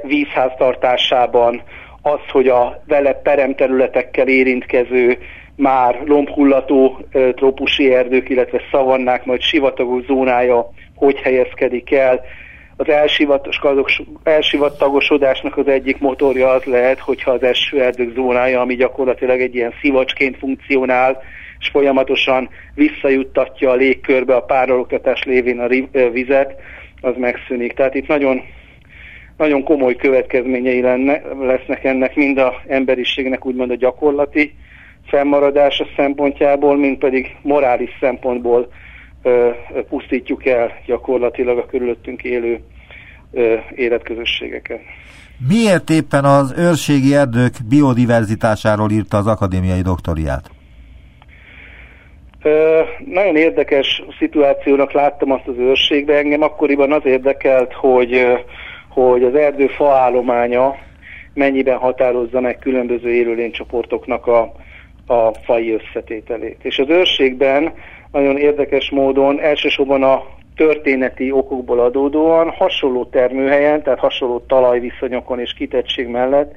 vízháztartásában 0.02 1.62
az, 2.02 2.20
hogy 2.32 2.48
a 2.48 2.82
vele 2.86 3.12
peremterületekkel 3.12 4.28
érintkező 4.28 5.18
már 5.56 6.02
lombhullató 6.04 6.98
trópusi 7.34 7.94
erdők, 7.94 8.28
illetve 8.28 8.60
szavannák, 8.70 9.24
majd 9.24 9.40
sivatagos 9.40 10.04
zónája 10.04 10.70
hogy 10.94 11.20
helyezkedik 11.20 11.92
el. 11.92 12.20
Az 12.76 12.86
elsivatagosodásnak 14.22 15.56
az 15.56 15.68
egyik 15.68 15.98
motorja 15.98 16.48
az 16.48 16.64
lehet, 16.64 16.98
hogyha 16.98 17.30
az 17.30 17.42
esőerdők 17.42 18.14
zónája, 18.14 18.60
ami 18.60 18.74
gyakorlatilag 18.74 19.40
egy 19.40 19.54
ilyen 19.54 19.74
szivacsként 19.80 20.38
funkcionál, 20.38 21.22
és 21.58 21.68
folyamatosan 21.68 22.48
visszajuttatja 22.74 23.70
a 23.70 23.74
légkörbe 23.74 24.34
a 24.34 24.40
párologtatás 24.40 25.22
lévén 25.22 25.60
a 25.60 25.68
vizet, 26.10 26.60
az 27.04 27.14
megszűnik. 27.16 27.72
Tehát 27.72 27.94
itt 27.94 28.06
nagyon, 28.06 28.40
nagyon 29.36 29.62
komoly 29.62 29.96
következményei 29.96 30.80
lenne, 30.80 31.22
lesznek 31.40 31.84
ennek 31.84 32.14
mind 32.14 32.38
a 32.38 32.54
emberiségnek, 32.66 33.46
úgymond 33.46 33.70
a 33.70 33.76
gyakorlati 33.76 34.54
fennmaradása 35.06 35.86
szempontjából, 35.96 36.76
mint 36.76 36.98
pedig 36.98 37.36
morális 37.42 37.90
szempontból 38.00 38.68
ö, 39.22 39.50
pusztítjuk 39.88 40.46
el 40.46 40.72
gyakorlatilag 40.86 41.58
a 41.58 41.66
körülöttünk 41.66 42.22
élő 42.22 42.60
ö, 43.32 43.54
életközösségeket. 43.74 44.80
Miért 45.48 45.90
éppen 45.90 46.24
az 46.24 46.54
őrségi 46.58 47.14
erdők 47.14 47.52
biodiverzitásáról 47.68 48.90
írta 48.90 49.16
az 49.16 49.26
akadémiai 49.26 49.80
doktoriát? 49.80 50.50
Nagyon 53.04 53.36
érdekes 53.36 54.02
szituációnak 54.18 54.92
láttam 54.92 55.30
azt 55.30 55.46
az 55.46 55.58
őrségbe. 55.58 56.16
Engem 56.16 56.42
akkoriban 56.42 56.92
az 56.92 57.04
érdekelt, 57.04 57.72
hogy, 57.72 58.26
hogy 58.88 59.22
az 59.22 59.34
erdő 59.34 59.66
faállománya 59.66 60.76
mennyiben 61.34 61.76
határozza 61.76 62.40
meg 62.40 62.58
különböző 62.58 63.08
élőlénycsoportoknak 63.08 64.26
a, 64.26 64.52
a 65.06 65.34
fai 65.44 65.72
összetételét. 65.72 66.58
És 66.62 66.78
az 66.78 66.88
őrségben 66.88 67.72
nagyon 68.12 68.36
érdekes 68.36 68.90
módon 68.90 69.40
elsősorban 69.40 70.02
a 70.02 70.24
történeti 70.56 71.30
okokból 71.32 71.80
adódóan 71.80 72.50
hasonló 72.50 73.04
termőhelyen, 73.04 73.82
tehát 73.82 73.98
hasonló 73.98 74.44
talajviszonyokon 74.46 75.40
és 75.40 75.54
kitettség 75.54 76.06
mellett 76.06 76.54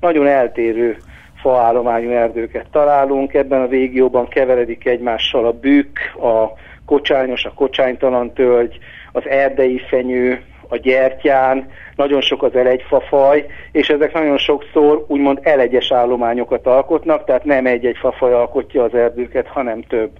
nagyon 0.00 0.26
eltérő 0.26 0.96
faállományú 1.40 2.10
erdőket 2.10 2.66
találunk. 2.70 3.34
Ebben 3.34 3.60
a 3.60 3.66
régióban 3.66 4.28
keveredik 4.28 4.86
egymással 4.86 5.46
a 5.46 5.52
bükk, 5.52 5.98
a 6.22 6.52
kocsányos, 6.86 7.44
a 7.44 7.52
kocsánytalan 7.54 8.32
tölgy, 8.32 8.78
az 9.12 9.28
erdei 9.28 9.78
fenyő, 9.88 10.42
a 10.68 10.76
gyertyán, 10.76 11.70
nagyon 11.96 12.20
sok 12.20 12.42
az 12.42 12.54
elegyfafaj, 12.54 13.46
és 13.72 13.88
ezek 13.88 14.12
nagyon 14.12 14.38
sokszor 14.38 15.04
úgymond 15.08 15.38
elegyes 15.42 15.92
állományokat 15.92 16.66
alkotnak, 16.66 17.24
tehát 17.24 17.44
nem 17.44 17.66
egy-egy 17.66 17.96
fafaj 17.96 18.32
alkotja 18.32 18.82
az 18.82 18.94
erdőket, 18.94 19.46
hanem 19.46 19.82
több. 19.82 20.10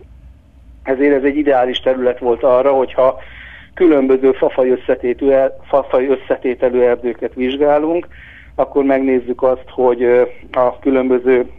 Ezért 0.83 1.15
ez 1.15 1.23
egy 1.23 1.37
ideális 1.37 1.81
terület 1.81 2.19
volt 2.19 2.43
arra, 2.43 2.73
hogyha 2.73 3.21
különböző 3.75 4.33
fafaj 4.33 4.71
összetételű, 4.71 5.33
fafaj 5.69 6.07
összetételű 6.07 6.81
erdőket 6.81 7.35
vizsgálunk, 7.35 8.07
akkor 8.59 8.85
megnézzük 8.85 9.43
azt, 9.43 9.69
hogy 9.69 10.03
a 10.53 10.79
különböző 10.79 11.51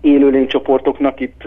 élőlénycsoportoknak 0.00 1.20
itt 1.20 1.42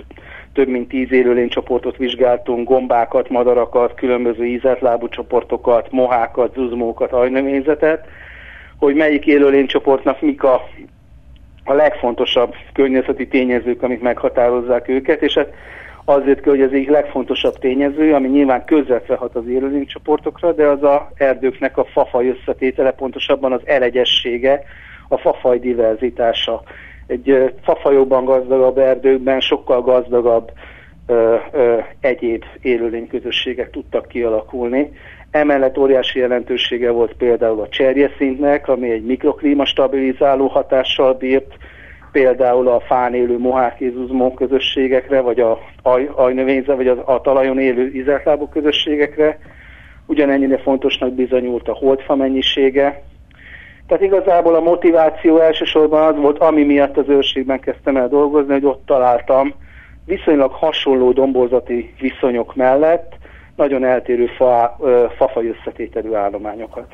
több 0.54 0.68
mint 0.68 0.88
tíz 0.88 1.12
élőlénycsoportot 1.12 1.98
vizsgáltunk, 1.98 2.68
gombákat, 2.68 3.30
madarakat, 3.30 3.94
különböző 3.94 4.46
ízetlábú 4.46 5.10
csoportokat, 5.10 5.92
mohákat, 5.92 6.54
zuzmókat, 6.54 7.12
ajnövényzetet, 7.12 8.06
hogy 8.78 8.96
melyik 8.96 9.26
élőlénycsoportnak 9.26 10.22
mik 10.22 10.44
a, 10.44 10.62
a 11.64 11.74
legfontosabb 11.74 12.56
környezeti 12.74 13.28
tényezők, 13.28 13.84
amik 13.84 14.02
meghatározzák 14.02 14.88
őket, 14.88 15.22
és 15.22 15.34
hát 15.34 15.54
azért 16.06 16.44
hogy 16.44 16.62
az 16.62 16.72
egyik 16.74 16.90
legfontosabb 16.90 17.58
tényező, 17.60 18.14
ami 18.14 18.28
nyilván 18.28 18.66
közvetve 18.66 19.16
hat 19.16 19.36
az 19.36 19.48
élőlénycsoportokra, 19.48 20.52
de 20.52 20.68
az 20.68 20.84
a 20.84 21.12
erdőknek 21.16 21.78
a 21.78 21.84
fafaj 21.84 22.28
összetétele, 22.28 22.92
pontosabban 22.92 23.52
az 23.52 23.62
elegyessége, 23.66 24.64
a 25.08 25.18
fafaj 25.18 25.60
diverzitása. 25.60 26.64
Egy 27.08 27.54
fafajokban 27.62 28.26
gazdagabb 28.26 28.78
erdőkben 28.78 29.40
sokkal 29.40 29.82
gazdagabb 29.82 30.52
ö, 31.08 31.36
ö, 31.52 31.78
egyéb 32.00 32.44
élőlényközösségek 32.62 33.70
tudtak 33.70 34.08
kialakulni. 34.08 34.92
Emellett 35.32 35.78
óriási 35.78 36.20
jelentősége 36.20 36.92
volt 36.92 37.14
például 37.14 37.62
a 37.62 37.70
cserjeszintnek, 37.70 38.68
ami 38.68 38.90
egy 38.90 39.06
mikroklíma 39.06 39.66
stabilizáló 39.66 40.48
hatással 40.48 41.14
bírt, 41.14 41.58
például 42.14 42.68
a 42.68 42.80
fán 42.80 43.14
élő 43.14 43.38
mohárkézuzmó 43.38 44.34
közösségekre, 44.34 45.22
vagy 45.22 45.40
a 45.40 45.60
aj, 45.82 46.10
ajnövényzet, 46.16 46.76
vagy 46.76 46.88
a, 46.88 47.04
a 47.06 47.22
talajon 47.22 47.60
élő 47.60 47.88
izeltlábú 47.94 48.48
közösségekre. 48.48 49.40
Ugyanennyire 50.06 50.58
fontosnak 50.58 51.14
bizonyult 51.14 51.68
a 51.68 51.74
holdfa 51.74 52.16
mennyisége. 52.16 53.04
Tehát 53.88 54.04
igazából 54.04 54.56
a 54.56 54.62
motiváció 54.62 55.38
elsősorban 55.40 56.14
az 56.14 56.22
volt, 56.22 56.40
ami 56.40 56.64
miatt 56.64 56.98
az 56.98 57.10
őrségben 57.10 57.60
kezdtem 57.60 57.98
el 57.98 58.08
dolgozni, 58.08 58.54
hogy 58.54 58.66
ott 58.66 58.86
találtam 58.86 59.54
viszonylag 60.06 60.52
hasonló 60.52 61.12
domborzati 61.12 61.94
viszonyok 62.00 62.56
mellett 62.56 63.14
nagyon 63.56 63.84
eltérő 63.84 64.26
fa, 64.26 64.78
fafaj 65.18 65.48
összetételű 65.48 66.14
állományokat. 66.14 66.94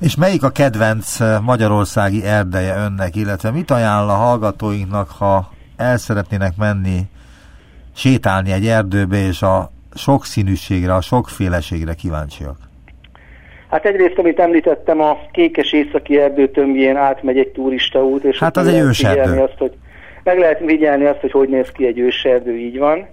És 0.00 0.16
melyik 0.16 0.42
a 0.42 0.50
kedvenc 0.50 1.20
eh, 1.20 1.40
magyarországi 1.40 2.24
erdeje 2.24 2.74
önnek, 2.76 3.16
illetve 3.16 3.50
mit 3.50 3.70
ajánl 3.70 4.08
a 4.08 4.12
hallgatóinknak, 4.12 5.08
ha 5.18 5.50
el 5.76 5.96
szeretnének 5.96 6.52
menni, 6.56 6.98
sétálni 7.94 8.52
egy 8.52 8.66
erdőbe, 8.66 9.16
és 9.16 9.42
a 9.42 9.70
sokszínűségre, 9.94 10.94
a 10.94 11.00
sokféleségre 11.00 11.94
kíváncsiak? 11.94 12.56
Hát 13.70 13.84
egyrészt, 13.84 14.18
amit 14.18 14.38
említettem, 14.38 15.00
a 15.00 15.18
kékes 15.32 15.72
északi 15.72 16.18
erdőtömbjén 16.18 16.96
átmegy 16.96 17.38
egy 17.38 17.48
turista 17.48 18.04
út, 18.04 18.24
és 18.24 18.38
hát 18.38 18.56
az 18.56 18.66
egy 18.66 18.78
őserdő. 18.78 19.40
Azt, 19.40 19.58
hogy 19.58 19.72
meg 20.22 20.38
lehet 20.38 20.58
vigyelni 20.58 21.04
azt, 21.04 21.20
hogy 21.20 21.32
hogy 21.32 21.48
néz 21.48 21.70
ki 21.72 21.86
egy 21.86 21.98
őserdő, 21.98 22.56
így 22.56 22.78
van 22.78 23.06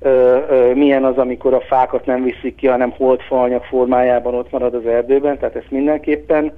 ö, 0.00 0.38
ö, 0.48 0.74
milyen 0.74 1.04
az, 1.04 1.18
amikor 1.18 1.54
a 1.54 1.60
fákat 1.60 2.06
nem 2.06 2.22
viszik 2.22 2.54
ki, 2.54 2.66
hanem 2.66 2.90
holdfaanyag 2.90 3.62
formájában 3.62 4.34
ott 4.34 4.50
marad 4.50 4.74
az 4.74 4.86
erdőben, 4.86 5.38
tehát 5.38 5.56
ezt 5.56 5.70
mindenképpen 5.70 6.52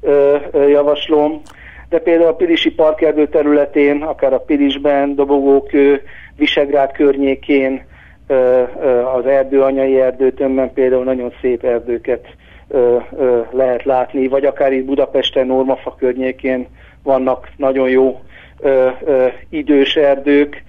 ö, 0.00 0.36
ö, 0.50 0.68
javaslom. 0.68 1.40
De 1.88 1.98
például 1.98 2.28
a 2.28 2.34
Pilisi 2.34 2.70
parkerdő 2.70 3.28
területén, 3.28 4.02
akár 4.02 4.32
a 4.32 4.40
Pilisben, 4.40 5.14
Dobogókő, 5.14 6.02
Visegrád 6.36 6.92
környékén, 6.92 7.84
ö, 8.26 8.62
ö, 8.82 9.04
az 9.04 9.26
erdő, 9.26 9.62
anyai 9.62 10.00
erdőtömben 10.00 10.72
például 10.72 11.04
nagyon 11.04 11.32
szép 11.40 11.64
erdőket 11.64 12.26
ö, 12.68 12.96
ö, 13.16 13.40
lehet 13.50 13.84
látni, 13.84 14.28
vagy 14.28 14.44
akár 14.44 14.72
itt 14.72 14.84
Budapesten, 14.84 15.46
Normafa 15.46 15.94
környékén 15.98 16.66
vannak 17.02 17.48
nagyon 17.56 17.88
jó 17.88 18.20
ö, 18.60 18.88
ö, 19.04 19.26
idős 19.48 19.96
erdők, 19.96 20.62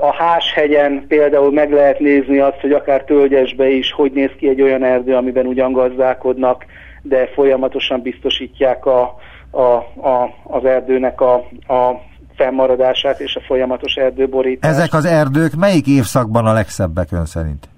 a 0.00 0.14
Háshegyen 0.14 1.04
például 1.08 1.52
meg 1.52 1.72
lehet 1.72 1.98
nézni 1.98 2.38
azt, 2.38 2.60
hogy 2.60 2.72
akár 2.72 3.02
tölgyesbe 3.02 3.68
is 3.68 3.92
hogy 3.92 4.12
néz 4.12 4.30
ki 4.38 4.48
egy 4.48 4.62
olyan 4.62 4.84
erdő, 4.84 5.14
amiben 5.14 5.46
ugyan 5.46 5.72
gazdálkodnak, 5.72 6.64
de 7.02 7.26
folyamatosan 7.34 8.02
biztosítják 8.02 8.86
a, 8.86 9.14
a, 9.50 9.60
a, 9.60 10.34
az 10.42 10.64
erdőnek 10.64 11.20
a, 11.20 11.34
a 11.66 12.00
fennmaradását 12.36 13.20
és 13.20 13.36
a 13.36 13.40
folyamatos 13.46 13.94
erdőborítást. 13.94 14.74
Ezek 14.74 14.92
az 14.92 15.04
erdők 15.04 15.54
melyik 15.58 15.86
évszakban 15.86 16.46
a 16.46 16.52
legszebbek 16.52 17.12
ön 17.12 17.24
szerint? 17.24 17.68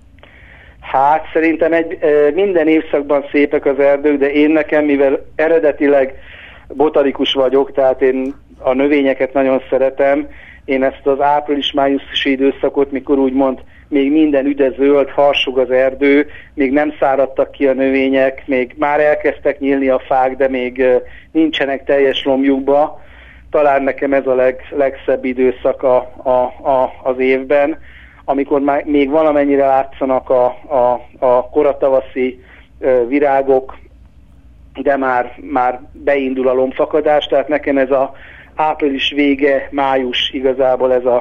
Hát 0.80 1.24
szerintem 1.32 1.72
egy, 1.72 1.98
minden 2.34 2.68
évszakban 2.68 3.24
szépek 3.30 3.64
az 3.66 3.78
erdők, 3.78 4.18
de 4.18 4.32
én 4.32 4.50
nekem, 4.50 4.84
mivel 4.84 5.24
eredetileg 5.34 6.14
botanikus 6.68 7.32
vagyok, 7.32 7.72
tehát 7.72 8.02
én 8.02 8.34
a 8.58 8.72
növényeket 8.72 9.32
nagyon 9.32 9.62
szeretem, 9.70 10.28
én 10.68 10.82
ezt 10.82 11.06
az 11.06 11.20
április-májusi 11.20 12.30
időszakot, 12.30 12.90
mikor 12.90 13.18
úgymond 13.18 13.58
még 13.88 14.12
minden 14.12 14.46
üde 14.46 14.70
zöld, 14.70 15.10
harsog 15.10 15.58
az 15.58 15.70
erdő, 15.70 16.26
még 16.54 16.72
nem 16.72 16.92
száradtak 16.98 17.50
ki 17.50 17.66
a 17.66 17.72
növények, 17.72 18.42
még 18.46 18.74
már 18.78 19.00
elkezdtek 19.00 19.58
nyílni 19.58 19.88
a 19.88 19.98
fák, 19.98 20.36
de 20.36 20.48
még 20.48 20.84
nincsenek 21.32 21.84
teljes 21.84 22.24
lomjukba. 22.24 23.00
Talán 23.50 23.82
nekem 23.82 24.12
ez 24.12 24.26
a 24.26 24.34
leg, 24.34 24.60
legszebb 24.70 25.24
időszak 25.24 25.82
a, 25.82 25.96
a, 26.22 26.68
a, 26.68 26.92
az 27.02 27.18
évben, 27.18 27.78
amikor 28.24 28.60
már 28.60 28.84
még 28.84 29.10
valamennyire 29.10 29.66
látszanak 29.66 30.30
a, 30.30 30.44
a, 30.66 31.00
a 31.18 31.48
koratavaszi 31.48 32.44
virágok, 33.06 33.76
de 34.82 34.96
már, 34.96 35.34
már 35.40 35.80
beindul 35.92 36.48
a 36.48 36.52
lombfakadás, 36.52 37.26
tehát 37.26 37.48
nekem 37.48 37.78
ez 37.78 37.90
a 37.90 38.14
április 38.58 39.12
vége, 39.14 39.68
május 39.70 40.30
igazából 40.30 40.92
ez 40.92 41.04
a, 41.04 41.16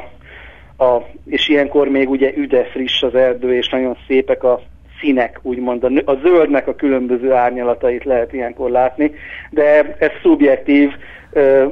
a 0.85 1.01
és 1.25 1.47
ilyenkor 1.47 1.87
még 1.87 2.09
ugye 2.09 2.31
üde 2.35 2.63
friss 2.63 3.03
az 3.03 3.15
erdő, 3.15 3.55
és 3.55 3.69
nagyon 3.69 3.97
szépek 4.07 4.43
a 4.43 4.59
színek, 4.99 5.39
úgymond. 5.41 5.83
A, 5.83 6.11
a 6.11 6.15
zöldnek 6.23 6.67
a 6.67 6.75
különböző 6.75 7.31
árnyalatait 7.31 8.03
lehet 8.03 8.33
ilyenkor 8.33 8.69
látni, 8.69 9.11
de 9.49 9.95
ez 9.99 10.11
szubjektív, 10.21 10.89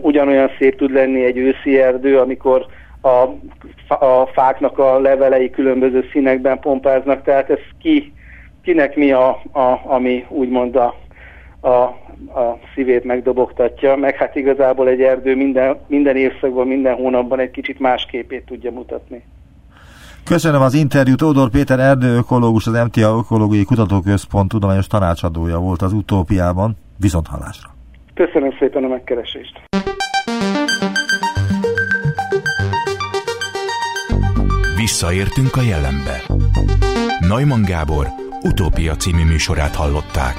ugyanolyan 0.02 0.50
szép 0.60 0.78
tud 0.78 0.92
lenni 0.92 1.24
egy 1.24 1.38
őszi 1.38 1.82
erdő, 1.82 2.20
amikor 2.20 2.66
a, 3.02 3.24
a 4.06 4.26
fáknak 4.34 4.80
a 4.80 5.00
levelei 5.00 5.50
különböző 5.50 6.06
színekben 6.12 6.60
pompáznak, 6.60 7.24
tehát 7.24 7.50
ez 7.50 7.60
ki, 7.82 8.14
kinek 8.64 8.96
mi 8.96 9.12
a, 9.12 9.30
a 9.52 9.82
ami 9.84 10.26
úgymond 10.30 10.76
a, 10.76 10.96
a, 11.66 11.84
a 12.40 12.60
szívét 12.76 13.04
megdobogtatja, 13.04 13.96
meg 13.96 14.16
hát 14.16 14.36
igazából 14.36 14.88
egy 14.88 15.02
erdő 15.02 15.36
minden, 15.36 15.78
minden 15.88 16.16
évszakban, 16.16 16.68
minden 16.68 16.96
hónapban 16.96 17.40
egy 17.40 17.52
kicsit 17.52 17.80
más 17.80 18.06
képét 18.12 18.46
tudja 18.46 18.72
mutatni. 18.72 19.24
Köszönöm 20.26 20.62
az 20.62 20.74
interjút. 20.74 21.22
Ódor 21.22 21.50
Péter 21.50 21.80
erdőökológus, 21.80 22.68
az 22.68 22.84
MTA 22.84 23.18
Ökológiai 23.18 23.64
Kutatóközpont 23.64 24.50
tudományos 24.50 24.88
tanácsadója 24.88 25.60
volt 25.60 25.82
az 25.82 25.94
utópiában. 25.94 26.78
Viszont 27.00 27.28
hallásra. 27.28 27.70
Köszönöm 28.14 28.52
szépen 28.60 28.84
a 28.84 28.88
megkeresést. 28.88 29.62
Visszaértünk 34.76 35.56
a 35.56 35.62
jelenbe. 35.62 36.22
Neumann 37.20 37.64
Gábor 37.66 38.06
utópia 38.42 38.96
című 38.96 39.24
műsorát 39.24 39.76
hallották. 39.76 40.36